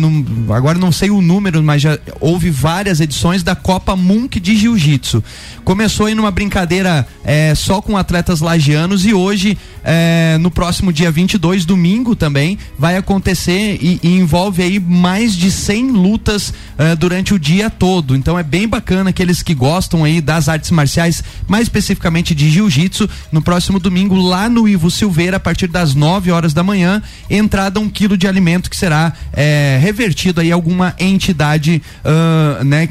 [0.53, 5.23] agora não sei o número, mas já houve várias edições da Copa Munk de Jiu-Jitsu.
[5.63, 10.91] Começou aí numa brincadeira é, só com atletas lagianos e hoje é, é, no próximo
[10.91, 16.95] dia 22, domingo também, vai acontecer e, e envolve aí mais de 100 lutas eh,
[16.95, 18.15] durante o dia todo.
[18.15, 23.07] Então é bem bacana aqueles que gostam aí das artes marciais, mais especificamente de jiu-jitsu,
[23.31, 27.79] no próximo domingo lá no Ivo Silveira, a partir das 9 horas da manhã, entrada
[27.79, 32.89] um quilo de alimento que será eh, revertido aí a alguma entidade ah, né,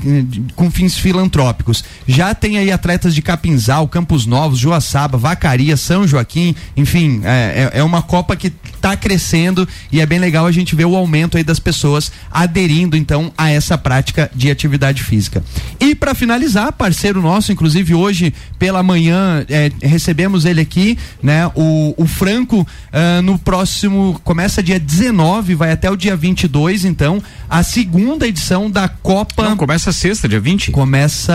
[0.55, 1.83] com fins filantrópicos.
[2.07, 7.79] Já tem aí atletas de Capinzal, Campos Novos, Joaçaba, Vacaria, São Joaquim, enfim, é, é-
[7.81, 11.37] é uma Copa que está crescendo e é bem legal a gente ver o aumento
[11.39, 15.43] aí das pessoas aderindo então a essa prática de atividade física.
[15.81, 21.51] E para finalizar, parceiro nosso, inclusive hoje pela manhã eh, recebemos ele aqui, né?
[21.55, 27.23] O, o Franco ah, no próximo começa dia 19, vai até o dia 22, então
[27.49, 29.45] a segunda edição da Copa.
[29.49, 30.71] Não, começa sexta, dia 20.
[30.73, 31.33] Começa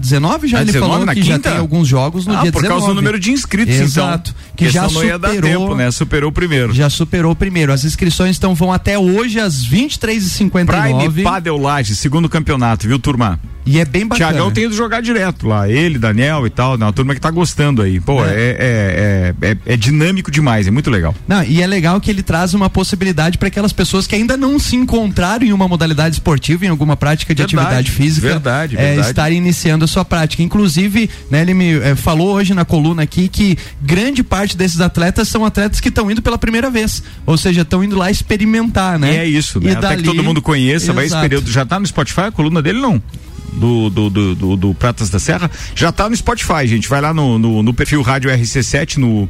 [0.00, 1.50] 19 já Ah, ele 19 falou na que já quinta?
[1.50, 2.68] tem alguns jogos no Ah, dia por 19.
[2.68, 4.52] causa do número de inscritos, Exato, então.
[4.56, 5.90] que já Senão superou tempo, né?
[5.90, 6.72] Superou o primeiro.
[6.72, 7.72] já superou o primeiro.
[7.72, 10.66] As inscrições então vão até hoje às 23h59.
[10.66, 13.38] Prime Padel Laje, segundo campeonato, viu, turma?
[13.66, 14.30] E é bem bacana.
[14.30, 16.84] Tiagão tem ido jogar direto lá, ele, Daniel e tal, né?
[16.84, 17.98] uma turma que tá gostando aí.
[17.98, 21.14] Pô, é, é, é, é- é dinâmico demais, é muito legal.
[21.26, 24.58] Não, e é legal que ele traz uma possibilidade para aquelas pessoas que ainda não
[24.58, 28.80] se encontraram em uma modalidade esportiva, em alguma prática de Verdade, atividade física, verdade, é,
[28.86, 29.08] verdade.
[29.08, 30.42] estarem iniciando a sua prática.
[30.42, 35.03] Inclusive, né, ele me é, falou hoje na coluna aqui que grande parte desses atletas
[35.24, 39.14] são atletas que estão indo pela primeira vez, ou seja, estão indo lá experimentar, né?
[39.14, 39.70] E é isso, né?
[39.70, 41.22] E Até dali- que todo mundo conheça, vai esse Exato.
[41.28, 41.50] período.
[41.50, 43.02] Já tá no Spotify a coluna dele, não?
[43.52, 46.88] Do, do, do, do- do Pratas da Serra, já tá no Spotify, gente.
[46.88, 49.28] Vai lá no, no, no perfil Rádio RC7 no,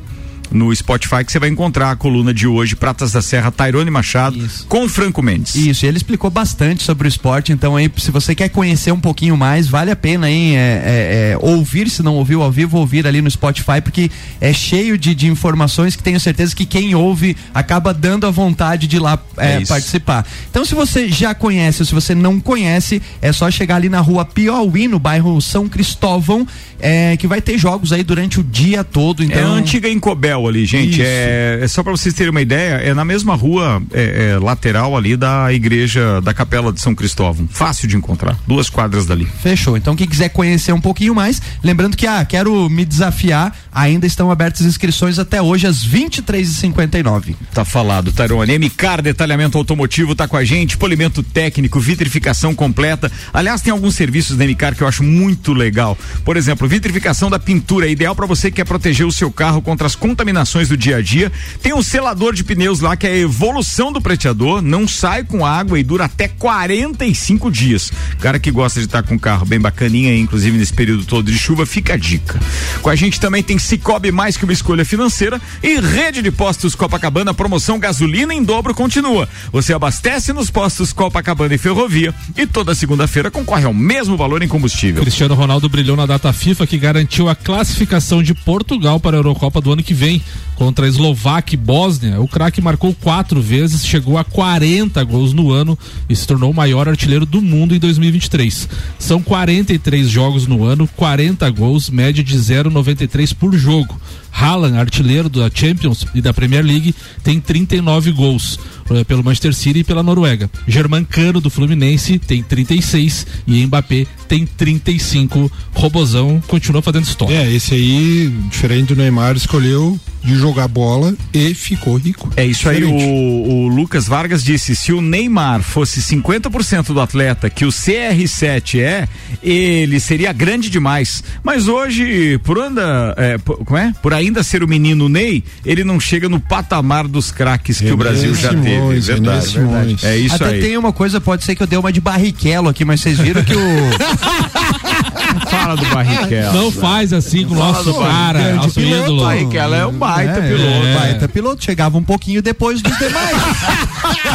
[0.50, 4.38] no Spotify que você vai encontrar a coluna de hoje, Pratas da Serra, Tairone Machado,
[4.68, 5.54] com Franco Mendes.
[5.54, 9.00] Isso, e ele explicou bastante sobre o esporte, então aí, se você quer conhecer um
[9.00, 12.78] pouquinho mais, vale a pena aí é, é, é, ouvir, se não ouviu ao vivo,
[12.78, 16.94] ouvir ali no Spotify, porque é cheio de, de informações que tenho certeza que quem
[16.94, 19.68] ouve acaba dando a vontade de ir lá é, É isso.
[19.72, 20.26] participar.
[20.50, 24.00] Então, se você já conhece ou se você não conhece, é só chegar ali na
[24.00, 26.46] rua Piauí, no bairro São Cristóvão,
[26.78, 29.24] é, que vai ter jogos aí durante o dia todo.
[29.24, 31.00] Então, É a antiga Incobel ali, gente.
[31.02, 34.96] É, é só para vocês terem uma ideia, é na mesma rua é, é, lateral
[34.96, 37.48] ali da igreja da Capela de São Cristóvão.
[37.50, 39.26] Fácil de encontrar, duas quadras dali.
[39.42, 39.76] Fechou.
[39.76, 44.30] Então, quem quiser conhecer um pouquinho mais, lembrando que, ah, quero me desafiar, ainda estão
[44.30, 47.34] abertas as inscrições até hoje, às 23h59.
[47.52, 48.58] Tá falado, Tarone.
[48.58, 53.10] MCAR Detalhamento Automotivo tá com a gente, polimento técnico, vitrificação completa.
[53.32, 55.98] Aliás, tem alguns serviços da MCAR que eu acho muito legal.
[56.24, 59.86] Por exemplo, vitrificação da pintura, ideal para você que quer proteger o seu carro contra
[59.86, 61.32] as contaminações do dia a dia.
[61.60, 65.44] Tem um selador de pneus lá que é a evolução do preteador, não sai com
[65.44, 67.90] água e dura até 45 dias.
[68.20, 71.38] Cara que gosta de estar com o carro bem bacaninha, inclusive nesse período todo de
[71.38, 72.38] chuva, fica a dica.
[72.80, 76.74] Com a gente também tem Cicobi mais que uma escolha financeira e Rede de Postos
[76.74, 79.28] Copacabana, promoção gasolina em dobro continua.
[79.50, 84.48] Você abastece nos postos Copacabana e Ferrovia e toda segunda-feira concorre ao mesmo valor em
[84.48, 85.02] combustível.
[85.02, 89.60] Cristiano Ronaldo brilhou na data FIFA que garantiu a classificação de Portugal para a Eurocopa
[89.60, 90.22] do ano que vem.
[90.56, 95.50] Contra a Eslováquia e Bósnia, o craque marcou quatro vezes, chegou a 40 gols no
[95.50, 95.76] ano
[96.08, 98.68] e se tornou o maior artilheiro do mundo em 2023.
[98.96, 103.94] São 43 jogos no ano, 40 gols, média de 0,93 por jogo.
[104.34, 108.58] Haaland, artilheiro da Champions e da Premier League, tem 39 gols
[108.90, 110.50] eh, pelo Manchester City e pela Noruega.
[110.66, 115.50] Germancano do Fluminense tem 36 e Mbappé tem 35.
[115.72, 117.34] Robozão continua fazendo história.
[117.34, 122.30] É, esse aí, diferente do Neymar, escolheu de jogar bola e ficou rico.
[122.36, 123.04] É isso aí, Diferente.
[123.04, 128.80] o, o Lucas Vargas disse: se o Neymar fosse 50% do atleta que o CR7
[128.80, 129.08] é,
[129.42, 131.22] ele seria grande demais.
[131.42, 133.92] Mas hoje, por anda, é, por, como é?
[134.02, 137.96] Por ainda ser o menino Ney, ele não chega no patamar dos craques que o
[137.96, 138.62] Brasil já teve.
[138.74, 140.06] Simões, Verdade, René verdade.
[140.06, 140.60] É isso Até aí.
[140.60, 143.42] tem uma coisa, pode ser que eu dei uma de barriquelo aqui, mas vocês viram
[143.44, 143.58] que o.
[145.64, 146.52] Fala do Barrichello.
[146.52, 149.02] Não faz assim com o nosso cara, Grande nosso piloto.
[149.02, 149.22] ídolo.
[149.24, 150.86] Barrichello é um baita É, piloto.
[150.86, 150.94] é.
[150.94, 153.36] Baita piloto, chegava um pouquinho depois dos demais.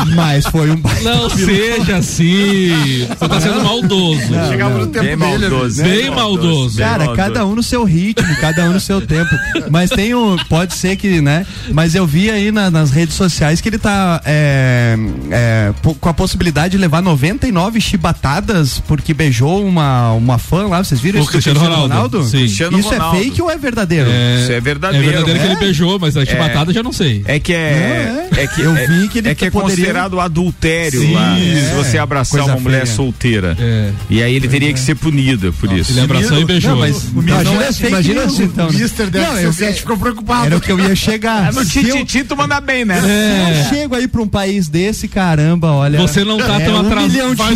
[0.15, 1.37] mas foi um baita Não piloto.
[1.45, 3.05] seja assim.
[3.07, 4.21] Você tá sendo maldoso.
[4.49, 5.49] Chegava no tempo Bem dele.
[5.49, 5.83] maldoso.
[5.83, 6.77] Bem maldoso.
[6.77, 7.17] bem Cara, maldoso.
[7.27, 9.29] cada um no seu ritmo, cada um no seu tempo.
[9.69, 10.37] Mas tem um.
[10.49, 11.45] Pode ser que, né?
[11.71, 14.95] Mas eu vi aí na- nas redes sociais que ele tá é,
[15.31, 20.83] é, com a possibilidade de levar 99 chibatadas porque beijou uma, uma fã lá.
[20.83, 22.23] Vocês viram O Cristiano Ronaldo?
[22.23, 22.37] Sim.
[22.39, 23.17] Cristiano Isso Ronaldo.
[23.17, 24.09] é fake ou é verdadeiro?
[24.09, 25.05] Isso é verdadeiro.
[25.05, 25.51] É verdadeiro que É.
[25.51, 26.25] ele beijou, mas a É.
[26.25, 27.23] chibatada já não sei.
[27.25, 28.27] É que é.
[28.37, 31.37] é que, Eu é, vi que ele é, que é poderia- considerado adultério Sim, lá.
[31.39, 31.65] é.
[31.69, 32.95] Se você abraçar Coisa uma mulher feia.
[32.95, 33.57] solteira.
[33.59, 33.91] É.
[34.09, 35.91] E aí ele teria que ser punido por isso.
[35.91, 36.71] Ele abraçou e beijou.
[36.71, 38.67] Não, mas Imagina não é imagina se- então.
[38.69, 38.73] O?
[38.73, 40.45] Mister deve ser ficou preocupado.
[40.47, 41.51] Era o que eu ia chegar.
[41.59, 42.99] No Tititi tu manda bem, né?
[43.01, 45.99] Se eu chego aí pra um país desse, caramba, olha.
[45.99, 47.11] Você não tá é tão um atrasado.
[47.11, 47.55] milhão de Vai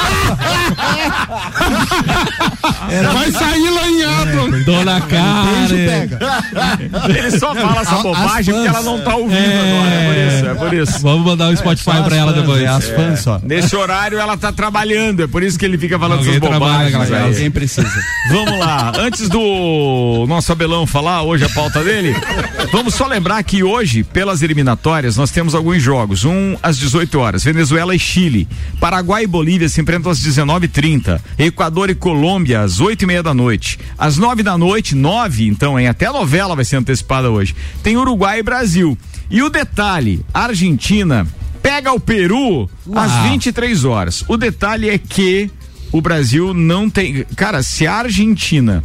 [0.00, 0.40] batatas.
[3.14, 4.64] Vai sair lanhado.
[4.64, 5.68] Dona Karen.
[7.16, 9.60] Ele só fala essa bobagem porque ela não tá ouvindo É.
[9.60, 9.90] agora.
[9.90, 10.98] É por isso, é por isso.
[11.00, 12.62] Vamos mandar o Spotify pra ela fãs, depois.
[12.62, 13.40] é as fãs só.
[13.42, 17.12] Nesse horário ela tá trabalhando, é por isso que ele fica falando Alguém essas bobagens.
[17.12, 17.90] Alguém precisa.
[18.30, 22.14] Vamos lá, antes do nosso Abelão falar hoje a pauta dele,
[22.72, 26.24] vamos só lembrar que hoje, pelas eliminatórias, nós temos alguns jogos.
[26.24, 28.46] Um às 18 horas, Venezuela e Chile.
[28.78, 31.20] Paraguai e Bolívia se enfrentam às 19h30.
[31.36, 33.78] Equador e Colômbia às 8 e meia da noite.
[33.98, 35.88] Às 9 da noite, 9, então, hein?
[35.88, 37.56] Até a novela vai ser antecipada hoje.
[37.82, 38.96] Tem Uruguai e Brasil.
[39.28, 41.26] E o detalhe: Argentina
[41.60, 44.24] pega o Peru às 23 horas.
[44.28, 45.50] O detalhe é que
[45.90, 47.24] o Brasil não tem.
[47.34, 48.84] Cara, se a Argentina.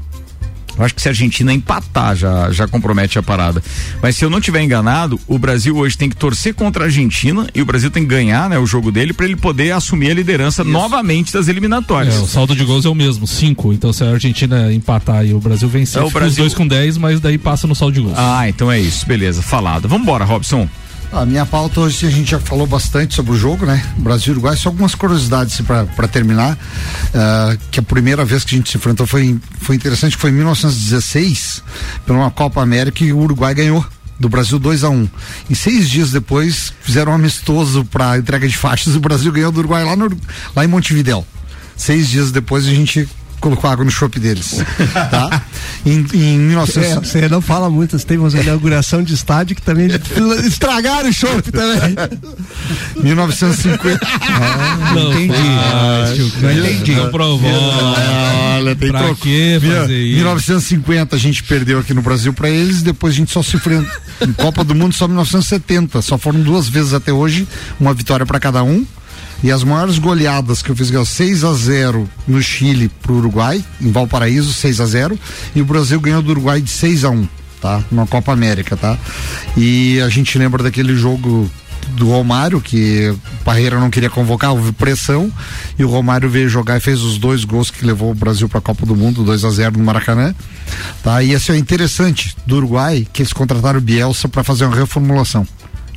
[0.77, 3.63] Eu acho que se a Argentina empatar já, já compromete a parada.
[4.01, 7.47] Mas se eu não tiver enganado, o Brasil hoje tem que torcer contra a Argentina
[7.55, 10.13] e o Brasil tem que ganhar né, o jogo dele para ele poder assumir a
[10.13, 12.15] liderança novamente das eliminatórias.
[12.15, 13.73] É, o saldo de gols é o mesmo, 5.
[13.73, 16.67] Então se a Argentina empatar e o Brasil vencer, É, o Brasil- os dois com
[16.67, 18.15] 10, mas daí passa no saldo de gols.
[18.17, 19.05] Ah, então é isso.
[19.05, 19.87] Beleza, falado.
[19.87, 20.67] Vambora, Robson.
[21.11, 23.83] A minha pauta hoje a gente já falou bastante sobre o jogo, né?
[23.97, 26.57] Brasil e Uruguai, só algumas curiosidades para terminar.
[27.13, 30.33] Ah, que a primeira vez que a gente se enfrentou foi, foi interessante, foi em
[30.33, 31.63] 1916,
[32.05, 33.85] pela uma Copa América e o Uruguai ganhou.
[34.17, 35.09] Do Brasil 2 a 1 um.
[35.49, 39.51] E seis dias depois fizeram um amistoso para entrega de faixas e o Brasil ganhou
[39.51, 40.09] do Uruguai lá, no,
[40.55, 41.27] lá em Montevidéu.
[41.75, 43.09] Seis dias depois a gente
[43.45, 44.55] colocou água no chopp deles.
[45.11, 45.43] Tá?
[45.85, 47.15] Em, em 1900.
[47.15, 49.87] É, você não fala muito, teve uma inauguração de estádio que também
[50.47, 51.95] estragaram o chopp também.
[52.95, 53.99] 1950.
[54.95, 55.33] não entendi.
[55.37, 56.05] Ah,
[56.41, 56.95] Não entendi.
[56.95, 57.51] Não provou.
[58.55, 59.15] Olha, tem Pra troco.
[59.21, 60.15] que fazer Mil- isso?
[60.15, 63.91] 1950 a gente perdeu aqui no Brasil pra eles, depois a gente só se enfrentou
[64.21, 66.01] em Copa do Mundo só em 1970.
[66.01, 67.47] Só foram duas vezes até hoje,
[67.79, 68.85] uma vitória pra cada um.
[69.45, 73.91] E as maiores goleadas que eu fiz, 6 a 0 no Chile pro Uruguai, em
[73.91, 75.19] Valparaíso, 6 a 0
[75.55, 77.27] e o Brasil ganhou do Uruguai de 6 a 1
[77.61, 77.83] tá?
[77.91, 78.97] Na Copa América, tá?
[79.55, 81.47] E a gente lembra daquele jogo
[81.89, 85.31] do Romário, que o Parreira não queria convocar, houve pressão,
[85.77, 88.57] e o Romário veio jogar e fez os dois gols que levou o Brasil para
[88.57, 90.33] a Copa do Mundo, 2 a 0 no Maracanã.
[91.03, 91.21] Tá?
[91.21, 95.47] E assim, é interessante do Uruguai que eles contrataram o Bielsa para fazer uma reformulação.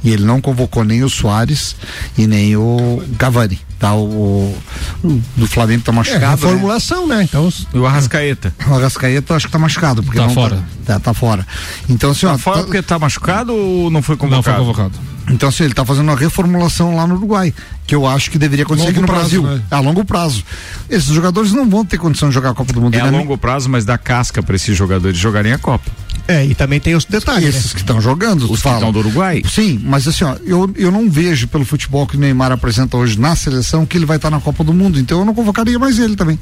[0.05, 1.75] E ele não convocou nem o Soares
[2.17, 3.59] e nem o Cavani.
[3.79, 3.95] Tá?
[3.95, 4.57] O,
[5.05, 6.25] o do Flamengo tá É, machucado.
[6.25, 6.31] né?
[6.31, 7.23] reformulação, né?
[7.23, 8.53] Então, E o Arrascaeta.
[8.69, 10.03] O Arrascaeta acho que tá machucado.
[10.03, 10.57] Porque Tá não fora.
[10.85, 11.47] Tá, tá, tá fora.
[11.89, 14.95] Então, assim, ó, Tá fora tá- porque tá machucado ou não foi Não foi convocado?
[15.31, 17.53] Então, assim, ele está fazendo uma reformulação lá no Uruguai,
[17.87, 19.59] que eu acho que deveria acontecer Longo aqui no prazo, Brasil.
[19.59, 19.63] né?
[19.71, 20.45] A longo prazo.
[20.89, 22.95] Esses jogadores não vão ter condição de jogar a Copa do Mundo.
[22.95, 23.19] É a né?
[23.19, 25.91] longo prazo, mas dá casca para esses jogadores jogarem a Copa.
[26.27, 27.43] é, e também tem os detalhes.
[27.45, 27.49] né?
[27.51, 28.79] Esses que estão jogando, Os que falam.
[28.79, 29.43] estão do Uruguai?
[29.49, 33.19] Sim, mas assim, ó, eu, eu não vejo pelo futebol que o Neymar apresenta hoje
[33.19, 34.99] na seleção que ele vai estar na Copa do Mundo.
[34.99, 36.39] Então eu não convocaria mais ele também.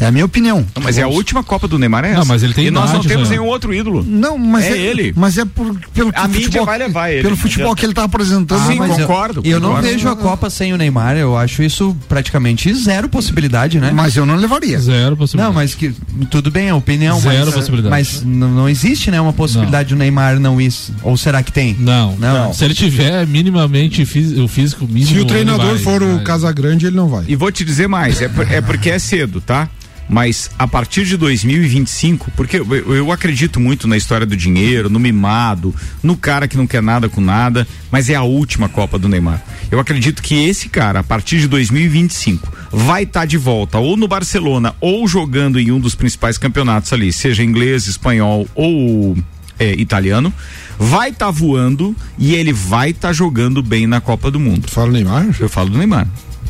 [0.00, 0.66] É a minha opinião.
[0.74, 2.18] Não, mas é a última Copa do Neymar, é essa?
[2.20, 3.34] Não, mas ele tem E nós não idade, temos já.
[3.34, 4.02] nenhum outro ídolo.
[4.06, 5.12] Não, mas É é, ele.
[5.16, 7.22] Mas é por, pelo A mídia futebol, vai levar ele.
[7.22, 8.21] Pelo futebol que ele está apresentando.
[8.66, 9.88] Sim, mas eu- concordo, Eu, não concordo.
[9.88, 13.90] vejo a Copa sem o Neymar, eu acho isso praticamente zero possibilidade, né?
[13.94, 14.78] Mas eu não levaria.
[14.80, 15.48] Zero possibilidade.
[15.48, 15.94] Não, mas que
[16.30, 17.90] tudo bem, é opinião, Zero mas, possibilidade.
[17.90, 20.94] mas não, não existe, né, uma possibilidade do Neymar não isso.
[21.02, 21.76] Ou será que tem?
[21.78, 22.52] Não, Não.
[22.52, 25.06] Se ele tiver minimamente o físico mínimo.
[25.12, 26.24] Se o treinador vai, for o vai.
[26.24, 27.24] Casagrande, ele não vai.
[27.28, 29.68] E vou te dizer mais, é, por- é porque é cedo, tá?
[30.12, 35.00] Mas a partir de 2025, porque eu, eu acredito muito na história do dinheiro, no
[35.00, 39.08] mimado, no cara que não quer nada com nada, mas é a última Copa do
[39.08, 39.42] Neymar.
[39.70, 44.06] Eu acredito que esse cara, a partir de 2025, vai estar de volta ou no
[44.06, 49.16] Barcelona ou jogando em um dos principais campeonatos ali, seja inglês, espanhol ou
[49.58, 50.30] é, italiano,
[50.78, 54.68] vai estar voando e ele vai estar jogando bem na Copa do Mundo.
[54.68, 55.34] Fala Neymar?
[55.40, 56.06] Eu falo do Neymar.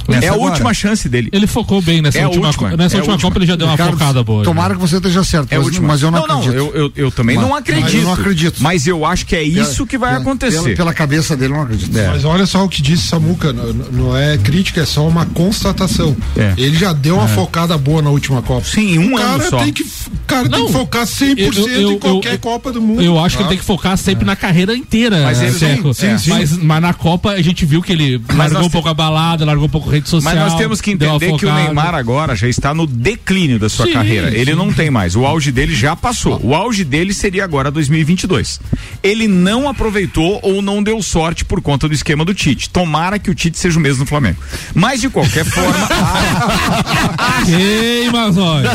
[0.08, 0.50] Nessa é a agora?
[0.50, 1.28] última chance dele.
[1.32, 3.30] Ele focou bem nessa É última, última, co- nessa é última última.
[3.30, 4.44] Copa, ele já deu uma Ricardo, focada boa.
[4.44, 5.88] Tomara que você esteja certo, É mas, última.
[5.88, 6.54] mas eu não, não, acredito.
[6.56, 7.96] eu, eu, eu também Mas- não acredito.
[7.96, 8.62] eu não acredito.
[8.62, 10.62] Mas eu acho que é isso que vai Pela- acontecer.
[10.62, 11.90] Pela, pela cabeça dele, eu não acredito.
[11.92, 16.16] Mas olha só o que disse Samuca, não, não é crítica, é só uma constatação.
[16.36, 16.54] É.
[16.56, 18.66] Ele já deu uma focada boa na última Copa.
[18.66, 19.58] Sim, um o ano cara só.
[19.62, 23.02] tem que f- cara tem que focar 100% em qualquer Copa do Mundo.
[23.02, 23.50] Eu acho que ele Ah.
[23.50, 25.22] tem que focar sempre na carreira inteira.
[25.22, 26.30] Mas sim.
[26.30, 29.66] Mas, mas na Copa a gente viu que ele largou um pouco a balada, largou
[29.66, 30.34] um pouco rede social.
[30.34, 31.54] Mas nós temos que entender que o.
[31.54, 34.28] Neymar agora já está no declínio da sua Sim, carreira.
[34.36, 34.56] Ele sim.
[34.56, 35.14] não tem mais.
[35.14, 36.40] O auge dele já passou.
[36.42, 38.60] O auge dele seria agora 2022.
[39.02, 42.70] Ele não aproveitou ou não deu sorte por conta do esquema do Tite.
[42.70, 44.38] Tomara que o Tite seja o mesmo no Flamengo.
[44.74, 45.88] Mas de qualquer forma,
[47.44, 48.68] Queima, Zóio.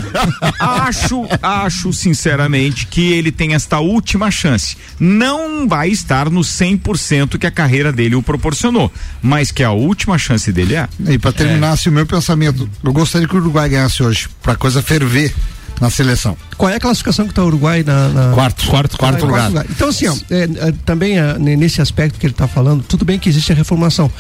[0.60, 4.78] acho, acho sinceramente que ele tem esta última chance.
[5.00, 8.92] Não vai estar no 100% que a carreira dele o proporcionou,
[9.22, 10.88] mas que a última chance dele é.
[11.08, 14.56] E para terminar, assim, o meu pensamento, eu gostaria que o Uruguai ganhasse hoje, pra
[14.56, 15.34] coisa ferver
[15.80, 16.36] na seleção.
[16.58, 18.66] Qual é a classificação que está o Uruguai na, na- Quarto.
[18.68, 19.66] Quarto, quarto Ah, lugar.
[19.70, 23.06] Então, assim, ó, é, é, também é, ne- nesse aspecto que ele está falando, tudo
[23.06, 24.12] bem que existe a reformulação.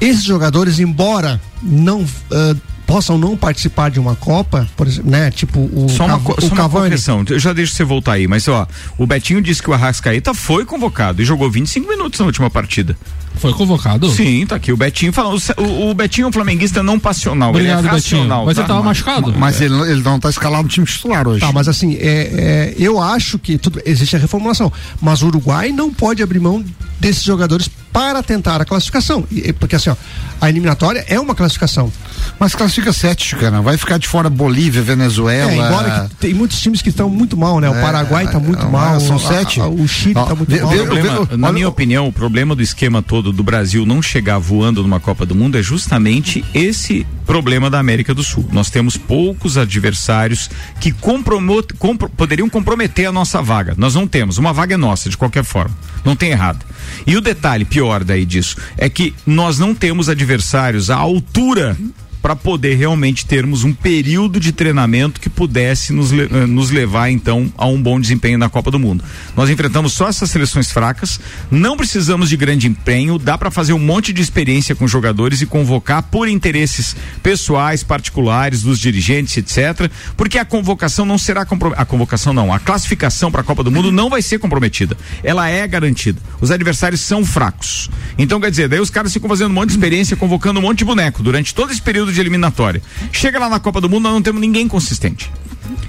[0.00, 2.54] Esses jogadores, embora não ah,
[2.86, 5.30] possam não participar de uma Copa, por exemplo, né?
[5.30, 6.84] Tipo o, Só uma, o só uma Cavani.
[6.86, 8.66] correção, eu já deixo você voltar aí, mas ó,
[8.98, 12.96] o Betinho disse que o Arrascaeta foi convocado e jogou 25 minutos na última partida.
[13.36, 14.10] Foi convocado?
[14.10, 15.40] Sim, tá aqui o Betinho falando.
[15.56, 18.20] O, o Betinho é um flamenguista não passional, Obrigado, ele é Betinho.
[18.20, 18.44] racional.
[18.44, 18.60] Mas tá?
[18.62, 19.34] ele tava machucado?
[19.38, 21.40] Mas ele, ele não tá escalado no time titular hoje.
[21.40, 24.70] Tá, mas assim, é, é, eu acho que tudo, existe a reformulação,
[25.00, 26.62] mas o Uruguai não pode abrir mão
[26.98, 29.24] desses jogadores para tentar a classificação.
[29.32, 29.96] E- Porque assim, ó,
[30.40, 31.90] a eliminatória é uma classificação.
[32.38, 33.60] Mas classifica sete, Chicana.
[33.62, 35.50] Vai ficar de fora Bolívia, Venezuela.
[35.50, 37.68] É, embora que tem muitos times que estão muito mal, né?
[37.70, 39.00] O É, Paraguai está muito é, mal.
[39.00, 39.60] são a- sete.
[39.60, 40.70] a- o Chile Ó, está muito vê- mal.
[40.70, 43.84] vê- O problema, vê- na olha minha opinião, o problema do esquema todo do Brasil
[43.84, 48.48] não chegar voando numa Copa do Mundo é justamente esse problema da América do Sul.
[48.52, 50.50] Nós temos poucos adversários
[50.80, 53.74] que compromo- compro- poderiam comprometer a nossa vaga.
[53.76, 54.38] Nós não temos.
[54.38, 55.76] Uma vaga é nossa, de qualquer forma.
[56.04, 56.64] Não tem errado.
[57.06, 61.76] E o detalhe pior daí disso é que nós não temos adversários à altura
[62.20, 67.52] para poder realmente termos um período de treinamento que pudesse nos, eh, nos levar então
[67.56, 69.02] a um bom desempenho na Copa do Mundo.
[69.36, 73.78] Nós enfrentamos só essas seleções fracas, não precisamos de grande empenho, dá para fazer um
[73.78, 79.90] monte de experiência com jogadores e convocar por interesses pessoais, particulares dos dirigentes, etc.
[80.16, 81.46] Porque a convocação não será.
[81.76, 84.96] A convocação não, a classificação para a Copa do Mundo não vai ser comprometida.
[85.22, 86.20] Ela é garantida.
[86.40, 87.90] Os adversários são fracos.
[88.18, 90.78] Então quer dizer, daí os caras ficam fazendo um monte de experiência, convocando um monte
[90.78, 92.82] de boneco durante todo esse período de eliminatória.
[93.12, 95.30] Chega lá na Copa do Mundo, nós não temos ninguém consistente.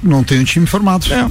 [0.03, 1.05] Não tem um time formado.
[1.13, 1.27] É.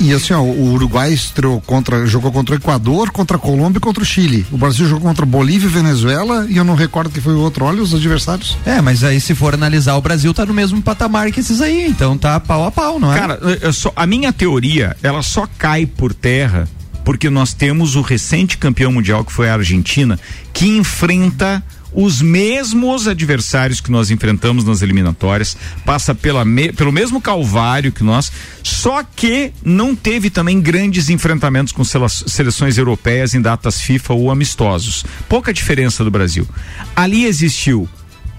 [0.00, 3.80] E assim, ó, o Uruguai estreou contra, jogou contra o Equador, contra a Colômbia e
[3.80, 4.46] contra o Chile.
[4.52, 7.64] O Brasil jogou contra Bolívia e Venezuela e eu não recordo que foi o outro.
[7.64, 8.56] Olha os adversários.
[8.64, 11.86] É, mas aí se for analisar, o Brasil tá no mesmo patamar que esses aí,
[11.88, 13.18] então tá pau a pau, não é?
[13.18, 16.68] Cara, eu só- a minha teoria, ela só cai por terra
[17.04, 20.18] porque nós temos o recente campeão mundial, que foi a Argentina,
[20.52, 21.62] que enfrenta
[21.92, 28.04] os mesmos adversários que nós enfrentamos nas eliminatórias, passa pela me- pelo mesmo calvário que
[28.04, 28.30] nós,
[28.62, 35.04] só que não teve também grandes enfrentamentos com seleções europeias em datas FIFA ou amistosos.
[35.28, 36.46] Pouca diferença do Brasil.
[36.94, 37.88] Ali existiu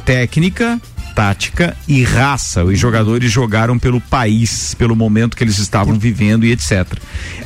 [0.05, 0.79] técnica,
[1.19, 2.63] tática e raça.
[2.63, 6.87] Os jogadores jogaram pelo país, pelo momento que eles estavam vivendo e etc.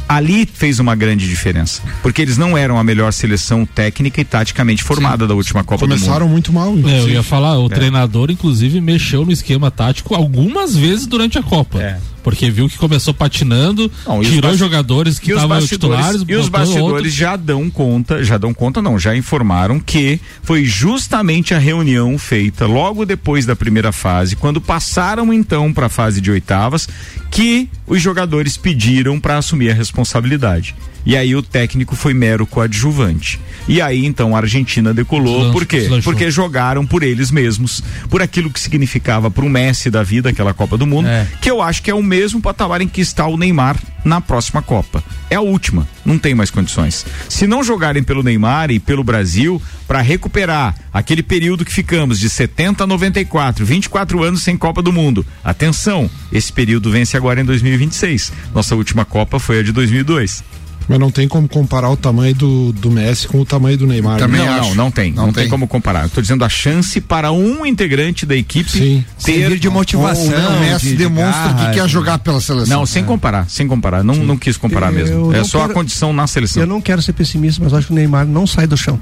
[0.07, 4.83] Ali fez uma grande diferença, porque eles não eram a melhor seleção técnica e taticamente
[4.83, 6.33] formada da última Copa do Começaram Mundo.
[6.33, 6.67] muito mal.
[6.67, 7.11] É, eu inclusive.
[7.13, 7.69] ia falar, o É.
[7.69, 11.81] treinador, inclusive, mexeu no esquema tático algumas vezes durante a Copa.
[11.81, 11.97] É.
[12.23, 17.13] Porque viu que começou patinando, Não, tirou jogadores que os estavam titulares, e os bastidores
[17.13, 22.65] já dão conta, já dão conta não, já informaram que foi justamente a reunião feita
[22.65, 26.87] logo depois da primeira fase, quando passaram então para a fase de oitavas,
[27.29, 30.75] que os jogadores pediram para assumir a responsabilidade.
[31.05, 33.39] E aí o técnico foi mero coadjuvante.
[33.67, 35.89] E aí então a Argentina decolou, Deslanchou, por quê?
[36.03, 40.77] Porque jogaram por eles mesmos, por aquilo que significava pro Messi da vida, aquela Copa
[40.77, 41.27] do Mundo, É.
[41.41, 44.61] que eu acho que é o mesmo patamar em que está o Neymar na próxima
[44.61, 45.03] Copa.
[45.29, 47.05] É a última, não tem mais condições.
[47.29, 52.29] Se não jogarem pelo Neymar e pelo Brasil, para recuperar aquele período que ficamos de
[52.29, 55.25] 70 a 94, 24 anos sem Copa do Mundo.
[55.43, 58.31] Atenção, esse período vence agora em 2026.
[58.53, 60.43] Nossa última Copa foi a de 2002.
[60.87, 64.19] Mas não tem como comparar o tamanho do, do Messi com o tamanho do Neymar.
[64.19, 64.45] não, né?
[64.61, 65.13] não, não tem.
[65.13, 65.47] Não, tem.
[65.47, 66.03] como comparar.
[66.03, 69.05] Eu tô dizendo a chance para um integrante da equipe Sim.
[69.23, 70.25] ter Servir de motivação.
[70.57, 72.79] o Messi de- de demonstra garra, que quer de- jogar pela seleção.
[72.79, 74.03] Não, sem comparar, sem comparar.
[74.03, 75.33] Não, não quis comparar Eu mesmo.
[75.33, 76.61] É não só quero- a condição na seleção.
[76.63, 78.99] Eu não quero ser pessimista, mas eu acho que o Neymar não sai do chão.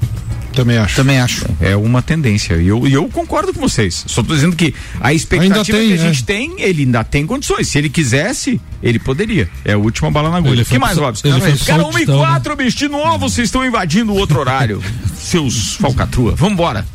[0.52, 0.96] Também acho.
[0.96, 1.46] Também acho.
[1.60, 2.54] É uma tendência.
[2.56, 4.04] E eu, e eu concordo com vocês.
[4.06, 5.98] Só tô dizendo que a expectativa tem, que a é.
[5.98, 7.68] gente tem, ele ainda tem condições.
[7.68, 9.48] Se ele quisesse, ele poderia.
[9.64, 10.62] É a última bala na agulha.
[10.62, 11.28] O que mais, Robson?
[11.28, 14.38] ele foi Cara, 1 e Sauditão, 4, bicho, de novo, vocês estão invadindo o outro
[14.38, 14.82] horário.
[15.16, 16.34] Seus falcatrua.
[16.34, 16.86] Vambora.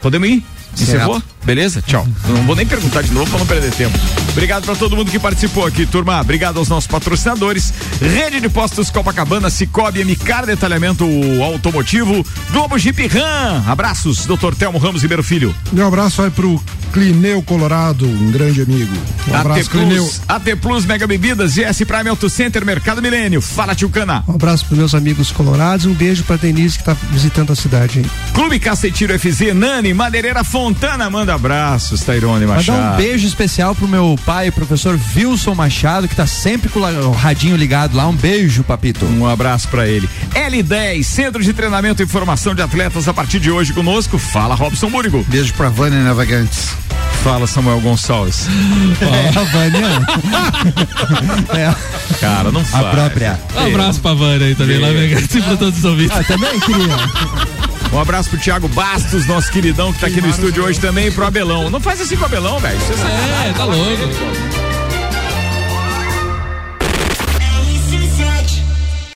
[0.00, 0.44] Podemos ir?
[0.78, 1.22] Encerrou?
[1.44, 1.82] Beleza?
[1.82, 2.06] Tchau.
[2.28, 3.98] Eu não vou nem perguntar de novo pra não perder tempo.
[4.30, 6.20] Obrigado pra todo mundo que participou aqui, turma.
[6.20, 7.72] Obrigado aos nossos patrocinadores.
[8.00, 11.04] Rede de Postos Copacabana, Cicobi, MCAR Detalhamento
[11.42, 13.64] Automotivo, Globo Jeep Ram.
[13.66, 14.54] Abraços, Dr.
[14.58, 15.54] Telmo Ramos Ribeiro Filho.
[15.72, 16.60] Meu abraço vai pro
[16.92, 18.94] Clineu Colorado, um grande amigo.
[19.28, 20.04] Um AT abraço, Clineu.
[20.04, 23.40] Plus, AT Plus Mega Bebidas, GS Prime Auto Center, Mercado Milênio.
[23.40, 24.22] Fala, Tio Cana.
[24.28, 27.98] Um abraço para meus amigos colorados, um beijo para Denise que está visitando a cidade.
[27.98, 28.06] Hein?
[28.32, 32.78] Clube Cacetiro FZ, Nani, Madeireira Fontana, manda abraços, Tairone Machado.
[32.78, 37.12] Mandar um beijo especial pro meu pai, professor Wilson Machado, que tá sempre com o
[37.12, 38.06] radinho ligado lá.
[38.06, 39.04] Um beijo, papito.
[39.04, 40.08] Um abraço pra ele.
[40.34, 44.16] L10, Centro de Treinamento e Formação de Atletas, a partir de hoje conosco.
[44.18, 45.24] Fala, Robson Búrigo.
[45.28, 46.70] Beijo pra Vânia Navegantes.
[47.22, 48.46] Fala, Samuel Gonçalves.
[49.00, 49.80] É, a Vânia.
[51.54, 51.74] é.
[52.20, 52.90] Cara, não fala.
[52.90, 53.40] A própria.
[53.56, 56.16] Um abraço pra Vânia aí também, lá em pra todos os ouvintes.
[56.16, 57.73] Ah, também queria.
[57.94, 61.24] Um abraço pro Thiago Bastos, nosso queridão que tá aqui no estúdio hoje também, pro
[61.24, 61.70] Abelão.
[61.70, 62.76] Não faz assim com o Abelão, velho.
[63.46, 64.73] É, tá louco.